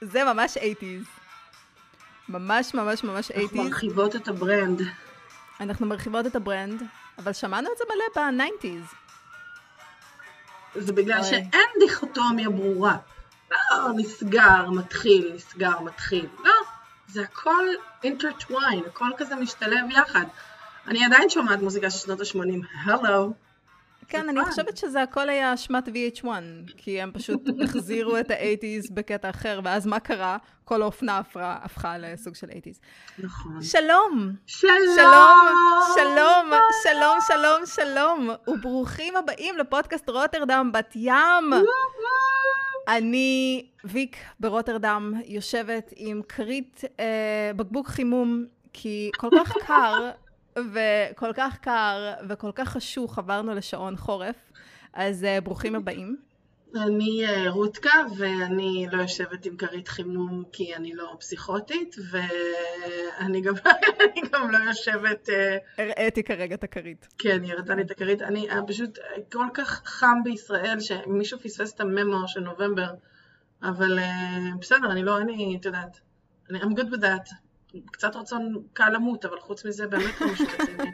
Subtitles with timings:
[0.12, 1.06] זה ממש 80's.
[2.28, 3.34] ממש ממש ממש 80's.
[3.40, 4.82] אנחנו מרחיבות את ה brand.
[5.60, 6.82] אנחנו מרחיבות את ה brand,
[7.18, 8.94] אבל שמענו את זה מלא ב-90's.
[10.74, 12.96] זה בגלל שאין דיכוטומיה ברורה.
[13.50, 16.26] לא נסגר, מתחיל, נסגר, מתחיל.
[16.44, 16.52] לא,
[17.08, 17.64] זה הכל
[18.04, 20.24] intertwined, הכל כזה משתלב יחד.
[20.86, 23.32] אני עדיין שומעת מוזיקה של שנות ה-80, הלו.
[24.08, 26.26] כן, אני חושבת שזה הכל היה אשמת VH1,
[26.76, 30.36] כי הם פשוט החזירו את ה-80's בקטע אחר, ואז מה קרה?
[30.64, 32.78] כל האופנה הפכה לסוג של 80's.
[33.18, 33.62] נכון.
[33.62, 34.32] שלום!
[34.46, 34.86] שלום!
[35.94, 41.52] שלום, שלום, שלום, שלום, וברוכים הבאים לפודקאסט רוטרדם בת ים.
[42.88, 50.10] אני ויק ברוטרדם, יושבת עם כרית אה, בקבוק חימום, כי כל כך קר,
[50.72, 54.52] וכל כך קר, וכל כך חשוך, עברנו לשעון חורף,
[54.92, 56.16] אז אה, ברוכים הבאים.
[56.74, 63.54] אני uh, רותקה, ואני לא יושבת עם כרית חימום כי אני לא פסיכוטית, ואני גם,
[64.32, 65.28] גם לא יושבת...
[65.28, 65.82] Uh...
[65.82, 67.08] הראיתי כרגע את הכרית.
[67.18, 68.22] כן, היא הראתה לי את הכרית.
[68.22, 68.98] אני פשוט
[69.32, 72.90] כל כך חם בישראל, שמישהו פספס את הממו של נובמבר,
[73.62, 73.98] אבל
[74.60, 76.00] בסדר, אני לא, אני, את יודעת,
[76.50, 77.45] אני I'm good with that.
[77.92, 80.90] קצת רצון קל למות, אבל חוץ מזה באמת לא משהו רציני.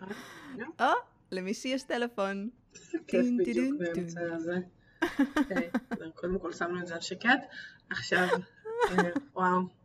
[0.80, 0.86] או,
[1.32, 2.48] למישהי יש טלפון.
[3.08, 4.56] כיף בדיוק באמצע הזה.
[5.36, 5.70] אוקיי,
[6.20, 7.40] קודם כל שמנו את זה על שקט,
[7.90, 8.28] עכשיו,
[9.34, 9.77] וואו.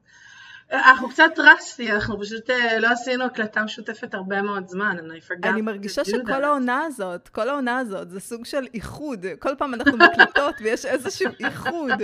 [0.71, 4.97] אנחנו קצת רסטי, אנחנו פשוט לא עשינו הקלטה משותפת הרבה מאוד זמן,
[5.43, 9.25] אני מרגישה שכל העונה הזאת, כל העונה הזאת, זה סוג של איחוד.
[9.39, 12.01] כל פעם אנחנו מקליטות ויש איזשהו איחוד.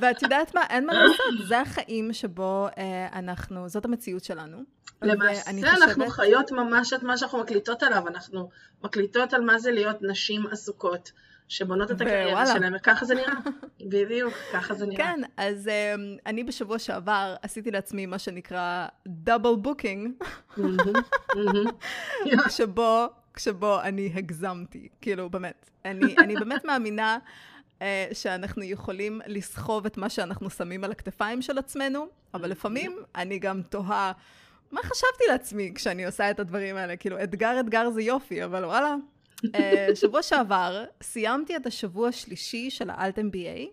[0.00, 2.68] ואת יודעת מה, אין מה לעשות, זה החיים שבו
[3.12, 4.58] אנחנו, זאת המציאות שלנו.
[5.02, 8.48] למעשה אנחנו חיות ממש את מה שאנחנו מקליטות עליו, אנחנו
[8.84, 11.12] מקליטות על מה זה להיות נשים עסוקות.
[11.48, 13.34] שבונות את הקריירה שלהם, וככה זה נראה.
[13.92, 14.96] בדיוק, ככה זה נראה.
[14.96, 20.10] כן, אז um, אני בשבוע שעבר עשיתי לעצמי מה שנקרא double booking,
[22.48, 23.06] שבו,
[23.36, 25.70] שבו אני הגזמתי, כאילו, באמת.
[25.84, 27.18] אני, אני באמת מאמינה
[27.78, 33.38] uh, שאנחנו יכולים לסחוב את מה שאנחנו שמים על הכתפיים של עצמנו, אבל לפעמים אני
[33.38, 34.12] גם תוהה,
[34.72, 36.96] מה חשבתי לעצמי כשאני עושה את הדברים האלה?
[36.96, 38.94] כאילו, אתגר אתגר זה יופי, אבל וואלה,
[39.94, 43.68] שבוע שעבר סיימתי את השבוע השלישי של האלטם BA,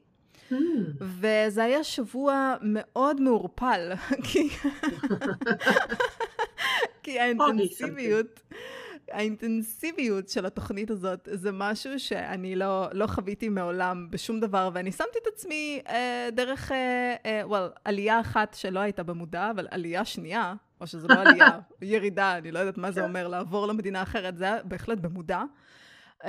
[0.51, 0.55] mm.
[0.99, 3.91] וזה היה שבוע מאוד מעורפל,
[4.31, 4.49] כי...
[7.03, 8.41] כי האינטנסיביות...
[9.11, 15.19] האינטנסיביות של התוכנית הזאת זה משהו שאני לא, לא חוויתי מעולם בשום דבר, ואני שמתי
[15.21, 20.53] את עצמי אה, דרך, אה, אה, well, עלייה אחת שלא הייתה במודע, אבל עלייה שנייה,
[20.81, 21.49] או שזו לא עלייה,
[21.81, 23.03] ירידה, אני לא יודעת מה זה.
[23.03, 25.43] אומר, לעבור למדינה אחרת, זה בהחלט במודע.
[26.21, 26.27] Um,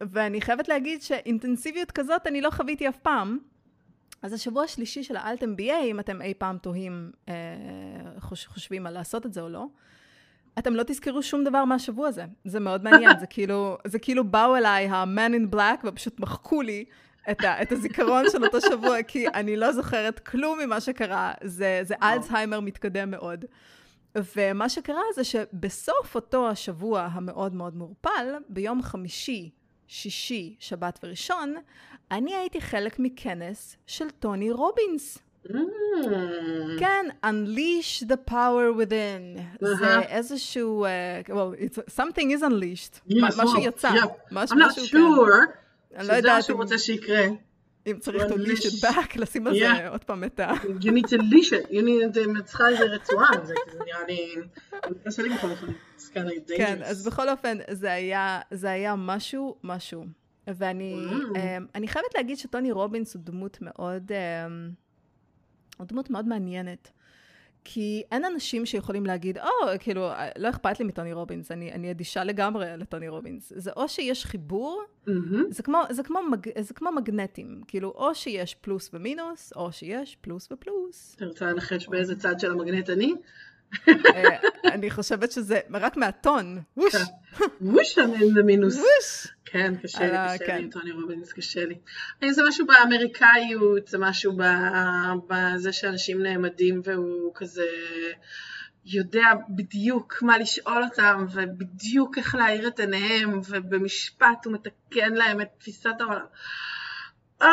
[0.00, 3.38] ואני חייבת להגיד שאינטנסיביות כזאת אני לא חוויתי אף פעם.
[4.22, 7.30] אז השבוע השלישי של האלטם BA, אם אתם אי פעם תוהים, uh,
[8.18, 9.66] חוש, חושבים על לעשות את זה או לא,
[10.58, 12.24] אתם לא תזכרו שום דבר מהשבוע הזה.
[12.44, 16.84] זה מאוד מעניין, זה כאילו, זה כאילו באו אליי ה-man in black ופשוט מחקו לי
[17.30, 21.80] את, ה, את הזיכרון של אותו שבוע, כי אני לא זוכרת כלום ממה שקרה, זה,
[21.82, 23.44] זה אלצהיימר מתקדם מאוד.
[24.36, 29.50] ומה שקרה זה שבסוף אותו השבוע המאוד מאוד מעורפל, ביום חמישי,
[29.86, 31.54] שישי, שבת וראשון,
[32.10, 35.18] אני הייתי חלק מכנס של טוני רובינס.
[35.46, 35.50] Mm.
[36.78, 39.38] כן, Unleash the power within.
[39.38, 39.66] Uh-huh.
[39.78, 43.10] זה איזשהו, uh, well, something is unleashed.
[43.10, 43.90] Yes, משהו well, יצא.
[43.90, 44.06] Yeah.
[44.30, 45.46] משהו, I'm not sure
[45.96, 46.02] כן.
[46.02, 47.26] שזה מה שהוא רוצה שיקרה.
[47.86, 50.52] אם צריך to leash it back, לשים על זה עוד פעם את ה...
[50.52, 53.54] You need to leash it, you need to, צריכה איזה רצועה, זה
[53.86, 54.34] נראה לי,
[55.04, 55.66] קשה לי בכל אופן,
[56.56, 57.58] כן, אז בכל אופן,
[58.50, 60.04] זה היה משהו, משהו.
[60.46, 61.06] ואני
[61.76, 64.70] אמ, חייבת להגיד שטוני רובינס הוא דמות מאוד, אמ,
[65.78, 66.90] הוא דמות מאוד מעניינת.
[67.64, 71.90] כי אין אנשים שיכולים להגיד, או, oh, כאילו, לא אכפת לי מטוני רובינס, אני, אני
[71.90, 73.52] אדישה לגמרי לטוני רובינס.
[73.56, 75.10] זה או שיש חיבור, mm-hmm.
[75.50, 77.62] זה, כמו, זה, כמו מג, זה כמו מגנטים.
[77.68, 81.14] כאילו, או שיש פלוס ומינוס, או שיש פלוס ופלוס.
[81.16, 83.14] אתה רוצה לנחש באיזה צד של המגנט אני?
[83.88, 86.94] אה, אני חושבת שזה רק מהטון, ווש.
[87.60, 88.76] ווש אני במינוס.
[88.76, 89.26] ווש.
[89.44, 90.70] כן, קשה לי, קשה לי, כן.
[90.70, 91.74] טוני רובינס, קשה לי.
[92.22, 94.32] האם זה משהו באמריקאיות, זה משהו
[95.28, 97.66] בזה שאנשים נעמדים והוא כזה
[98.84, 105.48] יודע בדיוק מה לשאול אותם, ובדיוק איך להאיר את עיניהם, ובמשפט הוא מתקן להם את
[105.58, 106.26] תפיסת העולם.
[107.42, 107.48] אה,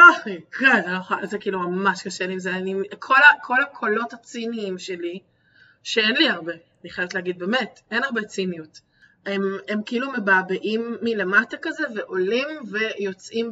[0.60, 0.82] כן,
[1.24, 2.52] זה כאילו ממש קשה לי עם זה.
[3.42, 5.20] כל הקולות הציניים שלי,
[5.88, 8.82] שאין לי הרבה, אני חייבת להגיד באמת, אין הרבה ציניות.
[9.26, 13.52] הם, הם כאילו מבעבעים מלמטה כזה ועולים ויוצאים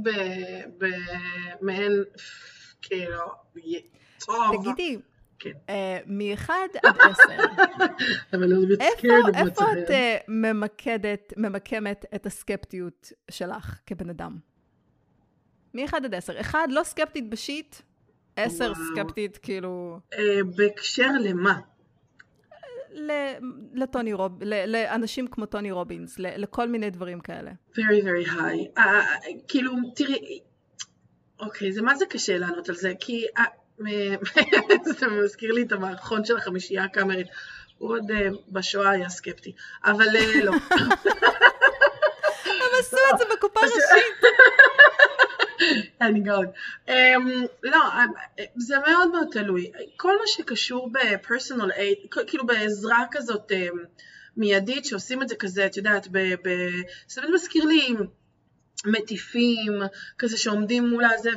[1.61, 2.03] במעין,
[2.81, 3.21] כאילו,
[4.25, 4.55] טוב.
[4.61, 4.97] תגידי,
[5.39, 5.51] כן.
[5.69, 6.49] אה, מ-1
[6.83, 7.23] עד 10.
[9.33, 14.37] איפה את אה, ממקדת, ממקמת את הסקפטיות שלך כבן אדם?
[15.73, 16.39] מ-1 עד 10.
[16.39, 17.75] 1, לא סקפטית בשיט,
[18.35, 19.99] 10 סקפטית כאילו...
[20.13, 21.59] אה, בהקשר למה?
[23.73, 27.51] לטוני רוב, לאנשים כמו טוני רובינס, לכל מיני דברים כאלה.
[27.71, 28.81] very very high.
[29.47, 30.39] כאילו, תראי,
[31.39, 33.25] אוקיי, זה מה זה קשה לענות על זה, כי
[34.99, 37.27] זה מזכיר לי את המערכון של החמישייה הקאמרית.
[37.77, 39.55] הוא עוד אה, בשואה היה סקפטי,
[39.85, 40.51] אבל אה, לא.
[42.45, 44.21] הם עשו את זה בקופה ראשית.
[46.01, 46.45] אני גאון.
[46.87, 47.79] אמ, לא,
[48.55, 49.71] זה מאוד מאוד תלוי.
[49.97, 51.97] כל מה שקשור בפרסונל אייד,
[52.27, 53.51] כאילו בעזרה כזאת
[54.37, 56.07] מיידית, שעושים את זה כזה, את יודעת,
[57.07, 57.95] זה מזכיר לי...
[58.85, 59.81] מטיפים,
[60.19, 61.29] כזה שעומדים מול הזה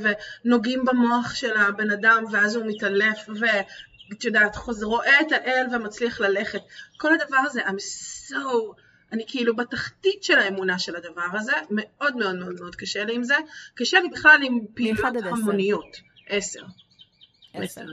[0.44, 6.20] ונוגעים במוח של הבן אדם ואז הוא מתעלף ואת יודעת, חוזר, רואה את האל ומצליח
[6.20, 6.60] ללכת.
[6.96, 7.80] כל הדבר הזה, I'm
[8.30, 8.74] so,
[9.12, 13.22] אני כאילו בתחתית של האמונה של הדבר הזה, מאוד מאוד מאוד מאוד קשה לי עם
[13.22, 13.34] זה.
[13.74, 15.96] קשה לי בכלל עם פעילות המוניות.
[16.28, 16.62] עשר.
[17.54, 17.84] עשר.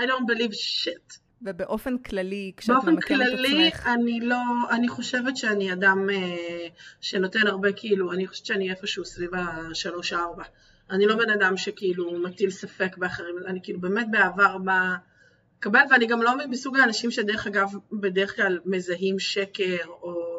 [0.00, 1.18] I don't believe shit.
[1.42, 3.10] ובאופן כללי, כשאת ממקמת את עצמך...
[3.10, 4.36] באופן כללי, אני לא,
[4.70, 6.66] אני חושבת שאני אדם אה,
[7.00, 10.44] שנותן הרבה כאילו, אני חושבת שאני איפשהו סביב השלוש-ארבע.
[10.90, 16.22] אני לא בן אדם שכאילו מטיל ספק באחרים, אני כאילו באמת בעבר בקבל, ואני גם
[16.22, 20.33] לא מסוג האנשים שדרך אגב, בדרך כלל מזהים שקר, או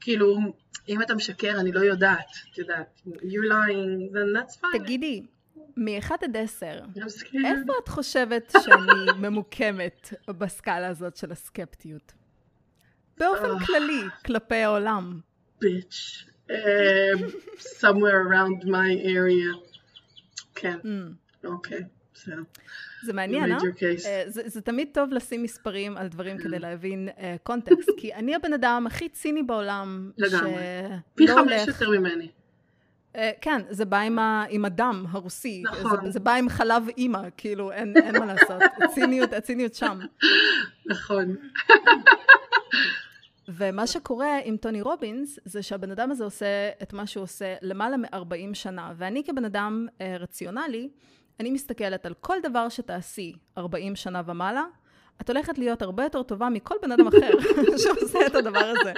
[0.00, 0.38] כאילו,
[0.88, 4.78] אם אתה משקר, אני לא יודעת, את יודעת, you're lying, then that's fine.
[4.78, 5.26] תגידי,
[5.76, 6.66] מ-1 עד 10,
[7.44, 12.12] איפה את חושבת שאני ממוקמת בסקאלה הזאת של הסקפטיות?
[13.18, 13.66] באופן אה.
[13.66, 15.20] כללי, כלפי העולם.
[15.60, 16.24] ביץ'.
[16.48, 17.20] Um,
[17.58, 19.52] somewhere around my area.
[20.54, 21.46] כן, mm.
[21.46, 21.80] אוקיי,
[22.16, 22.42] בסדר.
[23.02, 23.58] זה מעניין, אה?
[24.06, 24.22] אה?
[24.26, 27.08] זה, זה תמיד טוב לשים מספרים על דברים כדי להבין
[27.42, 30.10] קונטקסט, כי אני הבן אדם הכי ציני בעולם.
[30.18, 30.52] לגמרי.
[31.14, 32.28] פי חמש יותר ממני.
[33.16, 35.62] אה, כן, זה בא עם, ה, עם הדם הרוסי.
[35.62, 36.04] נכון.
[36.04, 38.62] זה, זה בא עם חלב אימא, כאילו, אין, אין מה לעשות.
[38.84, 39.98] הציניות, הציניות שם.
[40.86, 41.36] נכון.
[43.48, 47.96] ומה שקורה עם טוני רובינס, זה שהבן אדם הזה עושה את מה שהוא עושה למעלה
[47.96, 48.92] מ-40 שנה.
[48.96, 50.88] ואני כבן אדם אה, רציונלי,
[51.40, 54.64] אני מסתכלת על כל דבר שתעשי 40 שנה ומעלה,
[55.20, 57.30] את הולכת להיות הרבה יותר טובה מכל בן אדם אחר
[57.82, 58.92] שעושה את הדבר הזה.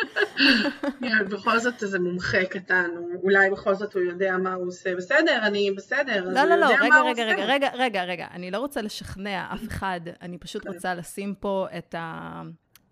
[1.00, 2.90] כן, בכל זאת איזה מומחה קטן,
[3.22, 4.96] אולי בכל זאת הוא יודע מה הוא עושה.
[4.96, 8.82] בסדר, אני בסדר, לא, לא, לא, רגע, רגע, רגע, רגע, רגע, רגע, אני לא רוצה
[8.82, 10.68] לשכנע אף אחד, אני פשוט כן.
[10.68, 12.42] רוצה לשים פה את ה...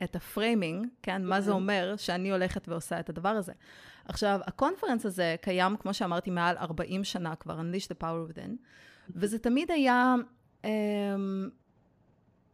[0.05, 1.25] את ה framing, כן?
[1.25, 3.53] מה זה אומר שאני הולכת ועושה את הדבר הזה.
[4.05, 8.51] עכשיו, ה conference הזה קיים, כמו שאמרתי, מעל 40 שנה כבר, Unleash the Power Within,
[9.15, 10.15] וזה תמיד היה
[10.65, 11.49] אמ,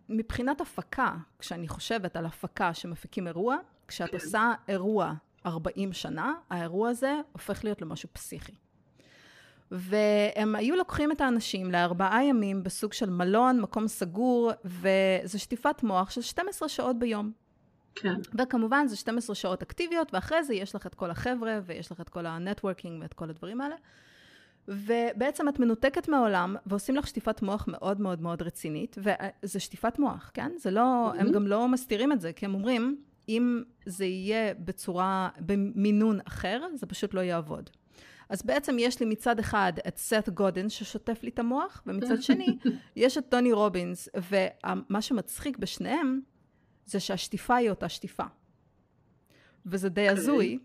[0.08, 3.56] מבחינת הפקה, כשאני חושבת על הפקה שמפיקים אירוע,
[3.88, 4.16] כשאת כן.
[4.16, 5.12] עושה אירוע
[5.46, 8.52] 40 שנה, האירוע הזה הופך להיות למשהו פסיכי.
[9.70, 16.10] והם היו לוקחים את האנשים לארבעה ימים בסוג של מלון, מקום סגור, וזה שטיפת מוח
[16.10, 17.32] של 12 שעות ביום.
[17.94, 18.14] כן.
[18.38, 22.08] וכמובן זה 12 שעות אקטיביות, ואחרי זה יש לך את כל החבר'ה, ויש לך את
[22.08, 23.77] כל הנטוורקינג ואת כל הדברים האלה.
[24.69, 30.31] ובעצם את מנותקת מהעולם, ועושים לך שטיפת מוח מאוד מאוד מאוד רצינית, וזה שטיפת מוח,
[30.34, 30.52] כן?
[30.56, 31.20] זה לא, mm-hmm.
[31.20, 32.96] הם גם לא מסתירים את זה, כי הם אומרים,
[33.28, 37.70] אם זה יהיה בצורה, במינון אחר, זה פשוט לא יעבוד.
[38.28, 42.58] אז בעצם יש לי מצד אחד את סת גודן ששוטף לי את המוח, ומצד שני,
[42.96, 46.20] יש את טוני רובינס, ומה שמצחיק בשניהם,
[46.86, 48.24] זה שהשטיפה היא אותה שטיפה.
[49.66, 50.22] וזה די אוקיי.
[50.22, 50.58] הזוי,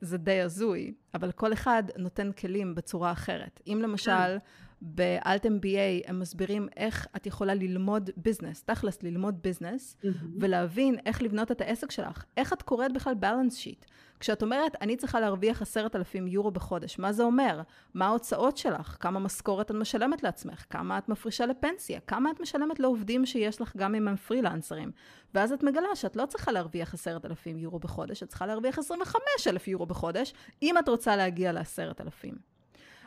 [0.00, 3.60] זה די הזוי, אבל כל אחד נותן כלים בצורה אחרת.
[3.66, 4.38] אם למשל, כן.
[4.82, 10.06] באלט MBA הם מסבירים איך את יכולה ללמוד ביזנס, תכלס ללמוד ביזנס, mm-hmm.
[10.40, 12.24] ולהבין איך לבנות את העסק שלך.
[12.36, 13.84] איך את קוראת בכלל בלנס שיט?
[14.20, 17.62] כשאת אומרת, אני צריכה להרוויח עשרת אלפים יורו בחודש, מה זה אומר?
[17.94, 18.96] מה ההוצאות שלך?
[19.00, 20.64] כמה משכורת את משלמת לעצמך?
[20.70, 22.00] כמה את מפרישה לפנסיה?
[22.00, 24.90] כמה את משלמת לעובדים שיש לך גם אם הם פרילנסרים?
[25.34, 29.00] ואז את מגלה שאת לא צריכה להרוויח עשרת אלפים יורו בחודש, את צריכה להרוויח עשרים
[29.02, 32.49] וחמש אלף יורו בחודש, אם את רוצה להגיע לעשרת אלפים.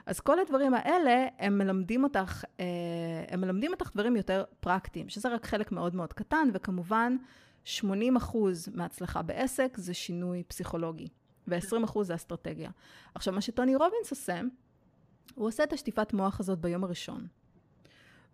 [0.05, 2.65] אז כל הדברים האלה, הם מלמדים אותך, אה,
[3.27, 7.15] הם מלמדים אותך דברים יותר פרקטיים, שזה רק חלק מאוד מאוד קטן, וכמובן,
[7.63, 11.07] 80 אחוז מהצלחה בעסק זה שינוי פסיכולוגי,
[11.47, 12.71] ו-20 אחוז זה אסטרטגיה.
[13.15, 14.41] עכשיו, מה שטוני רובינס עושה,
[15.35, 17.27] הוא עושה את השטיפת מוח הזאת ביום הראשון,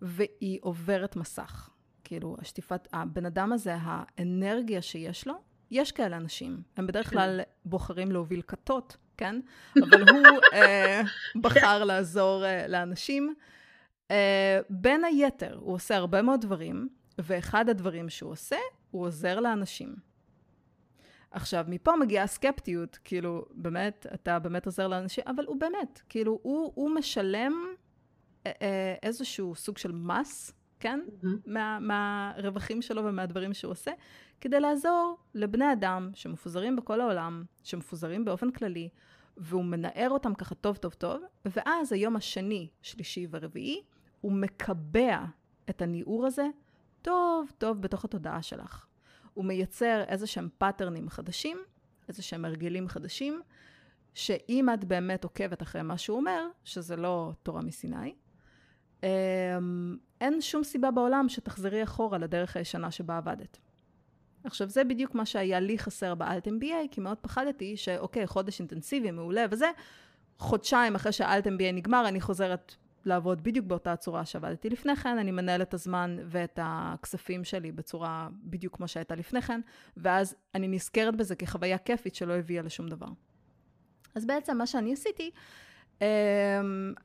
[0.02, 1.70] והיא עוברת מסך.
[2.04, 5.34] כאילו, השטיפת, הבן אדם הזה, האנרגיה שיש לו,
[5.72, 6.62] יש כאלה אנשים.
[6.78, 7.16] הם בדרך כן.
[7.16, 9.40] כלל בוחרים להוביל כתות, כן?
[9.84, 11.02] אבל הוא אה,
[11.42, 13.34] בחר לעזור אה, לאנשים.
[14.12, 18.56] אה, בין היתר, הוא עושה הרבה מאוד דברים, ואחד הדברים שהוא עושה,
[18.92, 19.96] הוא עוזר לאנשים.
[21.32, 26.72] עכשיו, מפה מגיעה הסקפטיות, כאילו, באמת, אתה באמת עוזר לאנשים, אבל הוא באמת, כאילו, הוא,
[26.76, 27.54] הוא משלם
[29.04, 31.00] איזשהו סוג של מס, כן?
[31.08, 31.28] Mm-hmm.
[31.46, 33.92] מה, מהרווחים שלו ומהדברים שהוא עושה,
[34.42, 38.90] כדי לעזור לבני אדם שמפוזרים בכל העולם, שמפוזרים באופן כללי,
[39.40, 43.84] והוא מנער אותם ככה טוב טוב טוב, ואז היום השני, שלישי ורביעי,
[44.22, 45.26] הוא מקבע
[45.70, 46.48] את הניעור הזה
[47.02, 48.86] טוב טוב בתוך התודעה שלך.
[49.34, 51.58] הוא מייצר איזה שהם פאטרנים חדשים,
[52.08, 53.42] איזה שהם הרגלים חדשים,
[54.14, 58.16] שאם את באמת עוקבת אחרי מה שהוא אומר, שזה לא תורה מסיני,
[59.04, 63.58] אמ, אין שום סיבה בעולם שתחזרי אחורה לדרך הישנה שבה עבדת.
[64.44, 69.12] עכשיו, זה בדיוק מה שהיה לי חסר באלט MBA, כי מאוד פחדתי שאוקיי, חודש אינטנסיבי,
[69.12, 69.70] מעולה וזה,
[70.38, 75.32] חודשיים אחרי שהאלט MBA נגמר, אני חוזרת לעבוד בדיוק באותה צורה שעבדתי לפני כן, אני
[75.32, 79.62] מנהלת את הזמן ואת הכספים שלי בצורה בדיוק כמו שהייתה לפני כן,
[79.98, 83.08] ואז אני נזכרת בזה כחוויה כיפית שלא הביאה לשום דבר.
[84.16, 85.32] אז בעצם מה שאני עשיתי,
[86.02, 86.06] אמ,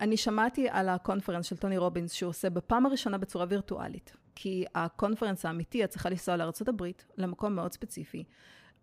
[0.00, 4.23] אני שמעתי על הקונפרנס של טוני רובינס שהוא עושה בפעם הראשונה בצורה וירטואלית.
[4.34, 6.84] כי הקונפרנס האמיתי, את צריכה לנסוע לארה"ב,
[7.18, 8.24] למקום מאוד ספציפי.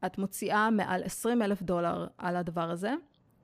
[0.06, 2.94] את מוציאה מעל 20 אלף דולר על הדבר הזה,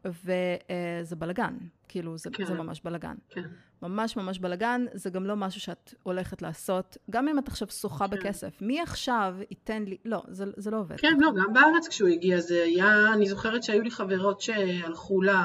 [0.05, 2.45] וזה בלגן, כאילו זה, כן.
[2.45, 3.15] זה ממש בלגן.
[3.29, 3.43] כן.
[3.81, 8.07] ממש ממש בלגן, זה גם לא משהו שאת הולכת לעשות, גם אם את עכשיו שוחה
[8.07, 8.15] כן.
[8.15, 8.61] בכסף.
[8.61, 10.97] מי עכשיו ייתן לי, לא, זה, זה לא עובד.
[10.97, 15.43] כן, לא, גם בארץ כשהוא הגיע זה היה, אני זוכרת שהיו לי חברות שהלכו לה,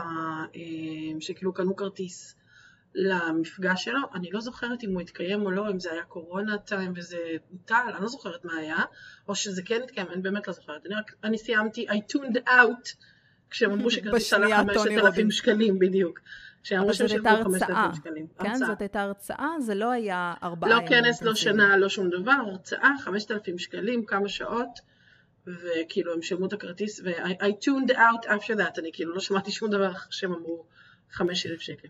[0.57, 2.37] אה, שכאילו קנו כרטיס
[2.95, 6.93] למפגש שלו, אני לא זוכרת אם הוא התקיים או לא, אם זה היה קורונה טיים
[6.97, 7.17] וזה
[7.51, 8.79] הוטל, אני לא זוכרת מה היה,
[9.29, 10.87] או שזה כן התקיים, אני באמת לא זוכרת.
[10.87, 12.95] אני רק, אני סיימתי, I tuned out,
[13.51, 16.21] כשהם אמרו שכרטיס עלה 5,000 שקלים בדיוק.
[16.81, 17.91] אבל זאת הייתה הרצאה,
[18.43, 18.55] כן?
[18.55, 22.91] זאת הייתה הרצאה, זה לא היה ארבעה לא כנס, לא שנה, לא שום דבר, הרצאה,
[23.01, 24.81] 5,000 שקלים, כמה שעות,
[25.47, 29.71] וכאילו הם שמעו את הכרטיס, ו-I tuned out after that, אני כאילו לא שמעתי שום
[29.71, 30.65] דבר שהם אמרו
[31.11, 31.89] 5,000 שקל.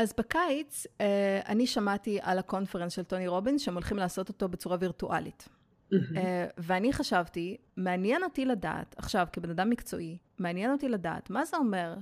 [0.00, 4.76] אז בקיץ אה, אני שמעתי על הקונפרנס של טוני רובינס שהם הולכים לעשות אותו בצורה
[4.80, 5.48] וירטואלית.
[5.48, 6.18] Mm-hmm.
[6.58, 11.94] ואני חשבתי, מעניין אותי לדעת, עכשיו כבן אדם מקצועי, מעניין אותי לדעת מה זה אומר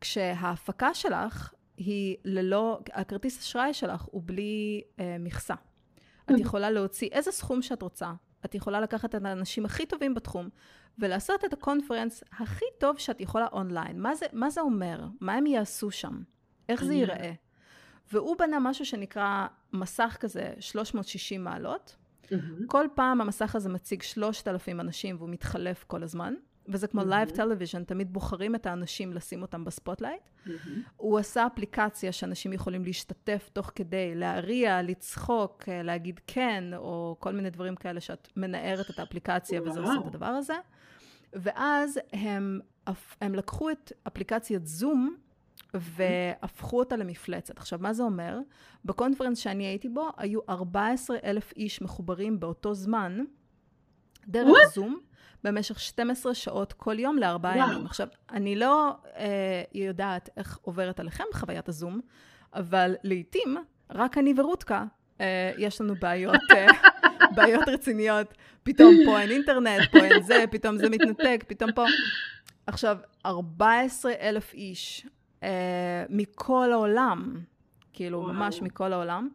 [0.00, 5.54] כשההפקה שלך היא ללא, הכרטיס אשראי שלך הוא בלי אה, מכסה.
[5.54, 6.38] את.
[6.38, 8.12] יכולה להוציא איזה סכום שאת רוצה,
[8.44, 10.48] את יכולה לקחת את האנשים הכי טובים בתחום
[10.98, 14.00] ולעשות את ה conference הכי טוב שאת יכולה אונליין.
[14.00, 15.04] מה זה, מה זה אומר?
[15.20, 16.22] מה הם יעשו שם?
[16.68, 17.32] איך זה ייראה?
[18.12, 21.96] והוא בנה משהו שנקרא מסך כזה 360 מעלות.
[22.24, 22.34] Mm-hmm.
[22.66, 26.34] כל פעם המסך הזה מציג 3,000 אנשים והוא מתחלף כל הזמן.
[26.68, 27.36] וזה כמו live mm-hmm.
[27.36, 30.20] television, תמיד בוחרים את האנשים לשים אותם ב spotlight.
[30.22, 30.50] Mm-hmm.
[30.96, 37.32] הוא עשה אפליקציה שאנשים יכולים להשתתף תוך כדי, להריע, לצחוק, אה, להגיד כן, או כל
[37.32, 40.54] מיני דברים כאלה שאת מנערת את האפליקציה וזה עושה את הדבר הזה.
[41.32, 42.60] ואז הם,
[43.20, 45.16] הם לקחו את אפליקציית זום,
[45.74, 47.58] והפכו אותה למפלצת.
[47.58, 48.38] עכשיו, מה זה אומר?
[48.84, 53.18] בקונפרנס שאני הייתי בו, היו 14 אלף איש מחוברים באותו זמן,
[54.28, 54.74] דרך What?
[54.74, 54.98] זום,
[55.44, 57.72] במשך 12 שעות כל יום לארבעה wow.
[57.72, 57.86] ימים.
[57.86, 62.00] עכשיו, אני לא אה, יודעת איך עוברת עליכם חוויית הזום,
[62.54, 63.56] אבל לעתים,
[63.90, 64.84] רק אני ורותקה,
[65.20, 66.66] אה, יש לנו בעיות, אה,
[67.36, 68.34] בעיות רציניות.
[68.62, 71.84] פתאום פה אין אינטרנט, פה אין זה, פתאום זה מתנתק, פתאום פה...
[72.66, 75.06] עכשיו, 14 אלף איש
[75.42, 77.40] אה, מכל העולם,
[77.92, 78.32] כאילו, וואו.
[78.32, 79.28] ממש מכל העולם.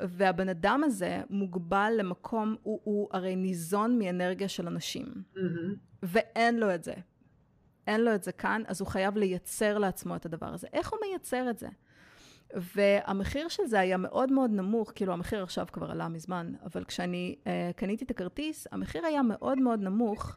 [0.00, 5.06] והבן אדם הזה מוגבל למקום, הוא, הוא הרי ניזון מאנרגיה של אנשים.
[5.06, 5.38] Mm-hmm.
[6.02, 6.94] ואין לו את זה.
[7.86, 10.66] אין לו את זה כאן, אז הוא חייב לייצר לעצמו את הדבר הזה.
[10.72, 11.68] איך הוא מייצר את זה?
[12.54, 17.36] והמחיר של זה היה מאוד מאוד נמוך, כאילו המחיר עכשיו כבר עלה מזמן, אבל כשאני
[17.44, 20.36] uh, קניתי את הכרטיס, המחיר היה מאוד מאוד נמוך,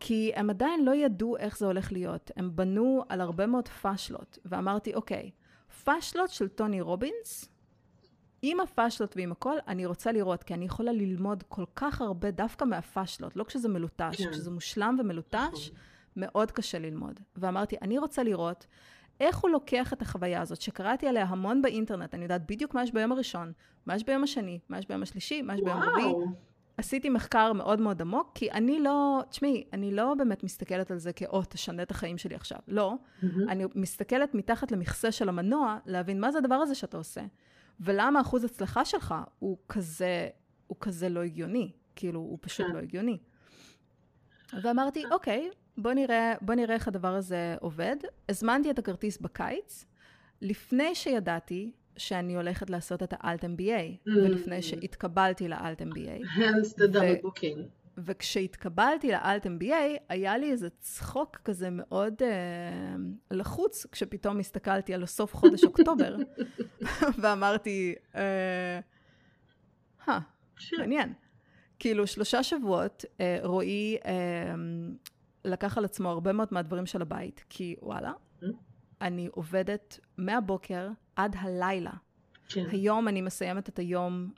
[0.00, 2.30] כי הם עדיין לא ידעו איך זה הולך להיות.
[2.36, 5.30] הם בנו על הרבה מאוד פאשלות, ואמרתי, אוקיי,
[5.84, 7.48] פאשלות של טוני רובינס,
[8.42, 12.64] עם הפאשלות ועם הכל, אני רוצה לראות, כי אני יכולה ללמוד כל כך הרבה דווקא
[12.64, 14.30] מהפאשלות, לא כשזה מלוטש, כן.
[14.30, 15.78] כשזה מושלם ומלוטש, נכון.
[16.16, 17.20] מאוד קשה ללמוד.
[17.36, 18.66] ואמרתי, אני רוצה לראות
[19.20, 22.92] איך הוא לוקח את החוויה הזאת, שקראתי עליה המון באינטרנט, אני יודעת בדיוק מה יש
[22.92, 23.52] ביום הראשון,
[23.86, 26.12] מה יש ביום השני, מה יש ביום השלישי, מה יש ביום רביעי.
[26.76, 31.12] עשיתי מחקר מאוד מאוד עמוק, כי אני לא, תשמעי, אני לא באמת מסתכלת על זה
[31.12, 32.58] כאו, תשנה את החיים שלי עכשיו.
[32.68, 32.94] לא.
[32.94, 33.26] Mm-hmm.
[33.48, 37.20] אני מסתכלת מתחת למכסה של המנוע, להבין מה זה הדבר הזה שאתה עושה.
[37.80, 40.28] ולמה אחוז הצלחה שלך הוא כזה,
[40.66, 41.72] הוא כזה לא הגיוני.
[41.96, 42.72] כאילו, הוא פשוט כן.
[42.72, 43.18] לא הגיוני.
[44.62, 47.96] ואמרתי, אוקיי, בוא נראה, בוא נראה איך הדבר הזה עובד.
[48.28, 49.84] הזמנתי את הכרטיס בקיץ,
[50.40, 54.10] לפני שידעתי שאני הולכת לעשות את האלט MBA, mm.
[54.16, 56.24] ולפני שהתקבלתי לאלט MBA.
[56.36, 57.60] Hence the double booking.
[57.98, 62.96] וכשהתקבלתי לאלט MBA, היה לי איזה צחוק כזה מאוד אה,
[63.30, 66.16] לחוץ, כשפתאום הסתכלתי על סוף חודש אוקטובר,
[67.20, 68.80] ואמרתי, אה,
[70.78, 71.12] מעניין.
[71.78, 74.54] כאילו, שלושה שבועות, אה, רועי אה,
[75.44, 78.46] לקח על עצמו הרבה מאוד מהדברים של הבית, כי וואלה, mm.
[79.00, 81.92] אני עובדת מהבוקר עד הלילה.
[82.48, 82.66] כן.
[82.70, 84.30] היום אני מסיימת את היום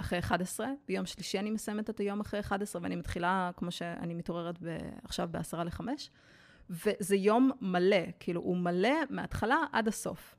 [0.00, 4.58] אחרי 11, ביום שלישי אני מסיימת את היום אחרי 11, ואני מתחילה, כמו שאני מתעוררת
[5.04, 6.10] עכשיו בעשרה לחמש,
[6.70, 10.36] וזה יום מלא, כאילו, הוא מלא מההתחלה עד הסוף.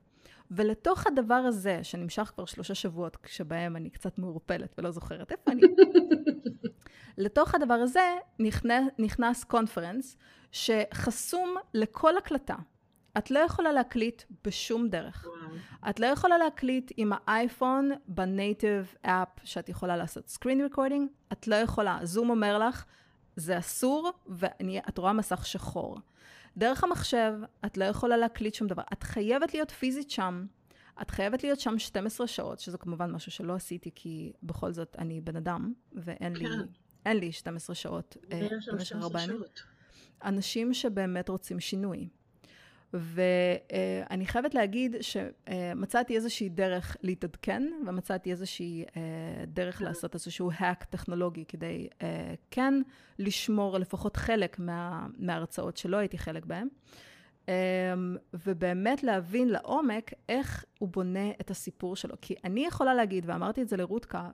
[0.50, 5.62] ולתוך הדבר הזה, שנמשך כבר שלושה שבועות, שבהם אני קצת מעורפלת ולא זוכרת איפה אני,
[7.24, 10.16] לתוך הדבר הזה נכנס, נכנס conference
[10.52, 12.56] שחסום לכל הקלטה.
[13.18, 15.26] את לא יכולה להקליט בשום דרך.
[15.26, 15.56] וואו.
[15.90, 21.46] את לא יכולה להקליט עם האייפון ב native app שאת יכולה לעשות screen recording, את
[21.46, 21.98] לא יכולה.
[22.02, 22.84] זום אומר לך,
[23.36, 25.98] זה אסור, ואת רואה מסך שחור.
[26.56, 27.34] דרך המחשב,
[27.66, 28.82] את לא יכולה להקליט שום דבר.
[28.92, 30.46] את חייבת להיות פיזית שם.
[31.02, 35.20] את חייבת להיות שם 12 שעות, שזה כמובן משהו שלא עשיתי, כי בכל זאת אני
[35.20, 36.44] בן אדם, ואין כן.
[36.44, 36.48] לי,
[37.06, 39.40] אין לי 12 שעות אה, במשך ארבע ימים.
[40.24, 42.08] אנשים שבאמת רוצים שינוי.
[42.94, 48.84] ואני חייבת להגיד שמצאתי איזושהי דרך להתעדכן, ומצאתי איזושהי
[49.46, 51.88] דרך לעשות איזשהו hack טכנולוגי כדי
[52.50, 52.74] כן
[53.18, 56.68] לשמור לפחות חלק מה, מההרצאות שלא הייתי חלק בהן.
[58.34, 62.14] ובאמת להבין לעומק איך הוא בונה את הסיפור שלו.
[62.20, 64.30] כי אני יכולה להגיד, ואמרתי את זה לרותקה,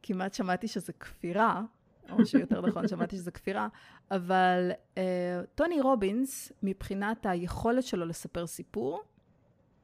[0.00, 1.62] וכמעט שמעתי שזה כפירה,
[2.10, 3.68] או שיותר נכון, שמעתי שזה כפירה,
[4.10, 4.98] אבל uh,
[5.54, 9.02] טוני רובינס, מבחינת היכולת שלו לספר סיפור,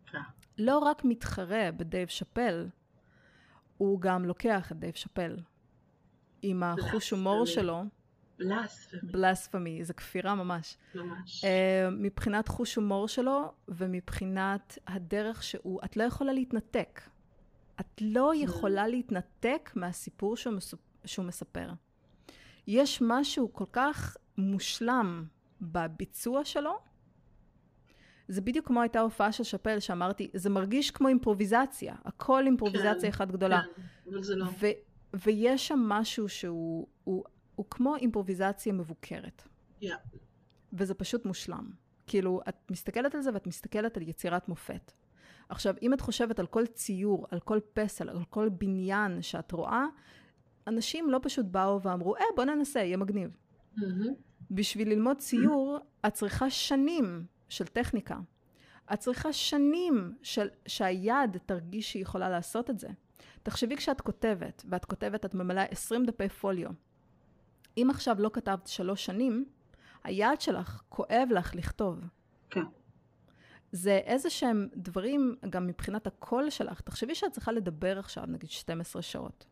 [0.06, 0.18] כן.
[0.58, 2.68] לא רק מתחרה בדייב שאפל,
[3.78, 5.36] הוא גם לוקח את דייב שאפל.
[6.42, 7.82] עם החוש הומור שלו.
[8.38, 9.00] Blasphemy.
[9.02, 10.76] Blasphemy, זה כפירה ממש.
[10.94, 11.44] ממש.
[11.44, 11.46] Uh,
[11.90, 17.00] מבחינת חוש הומור שלו, ומבחינת הדרך שהוא, את לא יכולה להתנתק.
[17.80, 18.36] את לא mm.
[18.36, 20.80] יכולה להתנתק מהסיפור שהוא, מסופ...
[21.04, 21.70] שהוא מספר.
[22.66, 25.24] יש משהו כל כך מושלם
[25.60, 26.78] בביצוע שלו.
[28.28, 33.08] זה בדיוק כמו הייתה הופעה של שאפל, שאמרתי, זה מרגיש כמו אימפרוביזציה, הכל אימפרוביזציה כן,
[33.08, 33.62] אחת גדולה.
[33.76, 34.46] כן, אבל זה לא.
[34.60, 34.66] ו-
[35.14, 37.24] ויש שם משהו שהוא הוא,
[37.54, 39.42] הוא כמו אימפרוביזציה מבוקרת.
[39.82, 39.86] Yeah.
[40.72, 41.70] וזה פשוט מושלם.
[42.06, 44.92] כאילו, את מסתכלת על זה ואת מסתכלת על יצירת מופת.
[45.48, 49.84] עכשיו, אם את חושבת על כל ציור, על כל פסל, על כל בניין שאת רואה,
[50.66, 53.36] אנשים לא פשוט באו ואמרו, אה, בוא ננסה, יהיה מגניב.
[53.76, 53.82] Mm-hmm.
[54.50, 58.18] בשביל ללמוד ציור, את צריכה שנים של טכניקה.
[58.92, 62.88] את צריכה שנים של, שהיד תרגיש שהיא יכולה לעשות את זה.
[63.42, 66.70] תחשבי כשאת כותבת, ואת כותבת, את ממלאה 20 דפי פוליו.
[67.76, 69.44] אם עכשיו לא כתבת שלוש שנים,
[70.04, 72.00] היד שלך כואב לך לכתוב.
[72.50, 72.64] כן.
[73.72, 76.80] זה איזה שהם דברים, גם מבחינת הקול שלך.
[76.80, 79.46] תחשבי שאת צריכה לדבר עכשיו, נגיד 12 שעות.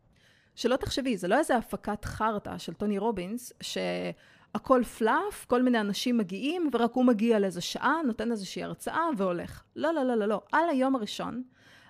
[0.55, 6.19] שלא תחשבי, זה לא איזה הפקת חרטא של טוני רובינס, שהכל פלאף, כל מיני אנשים
[6.19, 9.63] מגיעים, ורק הוא מגיע לאיזה שעה, נותן איזושהי הרצאה והולך.
[9.77, 10.41] לא, לא, לא, לא, לא.
[10.53, 11.43] על היום הראשון,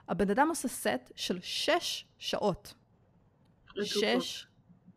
[0.08, 2.74] הבן אדם עושה סט של שש שעות.
[3.82, 4.46] שש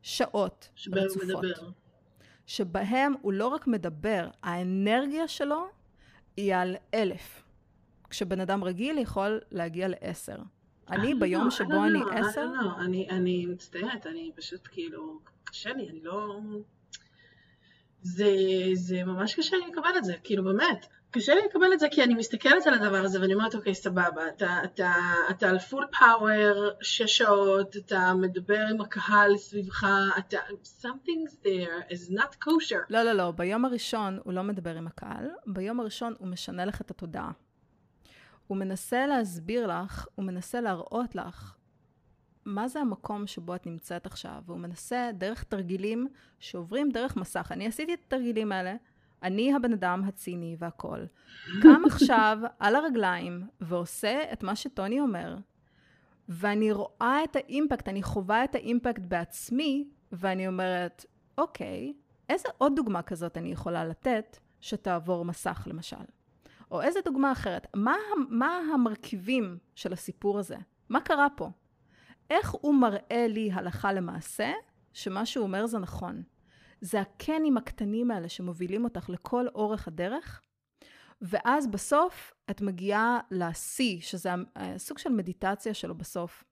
[0.01, 1.45] שעות רצופות.
[2.45, 5.67] שבהם הוא לא רק מדבר, האנרגיה שלו
[6.37, 7.43] היא על אלף.
[8.09, 10.37] כשבן אדם רגיל יכול להגיע לעשר.
[10.89, 12.45] אני לא, ביום שבו אני עשר...
[12.45, 12.71] לא,
[13.09, 16.39] אני מצטערת, אני פשוט כאילו, קשה לי, אני לא...
[18.01, 18.29] זה,
[18.73, 20.85] זה ממש קשה לי לקבל את זה, כאילו באמת.
[21.11, 24.27] קשה לי לקבל את זה כי אני מסתכלת על הדבר הזה ואני אומרת, אוקיי, סבבה,
[24.27, 24.93] אתה, אתה,
[25.29, 30.37] אתה על פול פאוור, שש שעות, אתה מדבר עם הקהל סביבך, אתה...
[30.81, 32.79] something there is not kosher.
[32.89, 36.81] לא, לא, לא, ביום הראשון הוא לא מדבר עם הקהל, ביום הראשון הוא משנה לך
[36.81, 37.31] את התודעה.
[38.47, 41.55] הוא מנסה להסביר לך, הוא מנסה להראות לך
[42.45, 46.07] מה זה המקום שבו את נמצאת עכשיו, והוא מנסה דרך תרגילים
[46.39, 47.51] שעוברים דרך מסך.
[47.51, 48.75] אני עשיתי את התרגילים האלה,
[49.23, 51.07] אני הבן אדם הציני והכול.
[51.61, 55.37] קם עכשיו על הרגליים ועושה את מה שטוני אומר,
[56.29, 61.05] ואני רואה את האימפקט, אני חווה את האימפקט בעצמי, ואני אומרת,
[61.37, 61.93] אוקיי,
[62.29, 66.05] איזה עוד דוגמה כזאת אני יכולה לתת שתעבור מסך למשל?
[66.71, 67.95] או איזה דוגמה אחרת, מה,
[68.29, 70.57] מה המרכיבים של הסיפור הזה?
[70.89, 71.49] מה קרה פה?
[72.29, 74.51] איך הוא מראה לי הלכה למעשה
[74.93, 76.23] שמה שהוא אומר זה נכון?
[76.81, 80.41] זה הקנים הקטנים האלה שמובילים אותך לכל אורך הדרך,
[81.21, 86.43] ואז בסוף את מגיעה לשיא, שזה הסוג של מדיטציה שלו בסוף.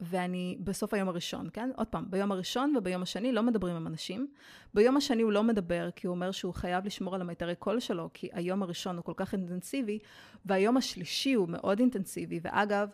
[0.00, 1.70] ואני בסוף היום הראשון, כן?
[1.76, 4.28] עוד פעם, ביום הראשון וביום השני לא מדברים עם אנשים.
[4.74, 8.10] ביום השני הוא לא מדבר, כי הוא אומר שהוא חייב לשמור על המיתרי קול שלו,
[8.14, 9.98] כי היום הראשון הוא כל כך אינטנסיבי,
[10.44, 12.88] והיום השלישי הוא מאוד אינטנסיבי, ואגב,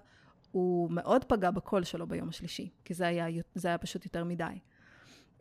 [0.51, 4.59] הוא מאוד פגע בקול שלו ביום השלישי, כי זה היה, זה היה פשוט יותר מדי.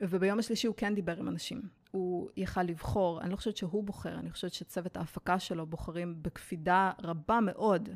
[0.02, 1.62] וביום השלישי הוא כן דיבר עם אנשים.
[1.92, 6.92] הוא יכל לבחור, אני לא חושבת שהוא בוחר, אני חושבת שצוות ההפקה שלו בוחרים בקפידה
[7.02, 7.90] רבה מאוד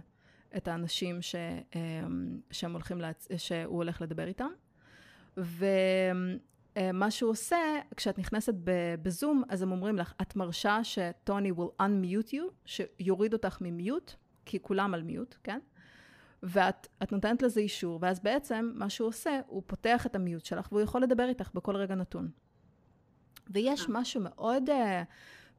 [0.58, 1.36] את האנשים ש,
[1.76, 3.28] אמ, שהם הולכים להצ...
[3.38, 4.50] שהוא הולך לדבר איתם.
[5.38, 7.58] ומה שהוא עושה,
[7.98, 8.54] כשאת נכנסת
[9.02, 14.14] בזום, אז הם אומרים לך, את מרשה שטוני will unmute you, שיוריד אותך ממיוט,
[14.46, 15.60] כי כולם על מיוט, כן?
[16.44, 20.82] ואת נותנת לזה אישור, ואז בעצם מה שהוא עושה, הוא פותח את המיוט שלך והוא
[20.82, 22.30] יכול לדבר איתך בכל רגע נתון.
[23.50, 23.86] ויש אה.
[23.90, 24.74] משהו מאוד, uh,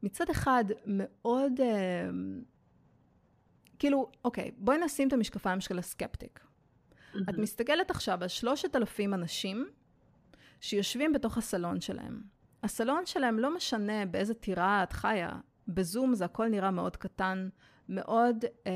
[0.03, 1.61] מצד אחד, מאוד,
[3.83, 6.41] כאילו, אוקיי, בואי נשים את המשקפיים של הסקפטיק.
[6.41, 7.19] Mm-hmm.
[7.31, 9.67] את מסתכלת עכשיו על שלושת אלפים אנשים
[10.61, 12.23] שיושבים בתוך הסלון שלהם.
[12.63, 15.31] הסלון שלהם לא משנה באיזה טירה את חיה,
[15.69, 17.49] בזום זה הכל נראה מאוד קטן,
[17.89, 18.73] מאוד אה,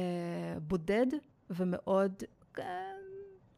[0.61, 1.07] בודד,
[1.51, 2.23] ומאוד,
[2.59, 2.65] אה,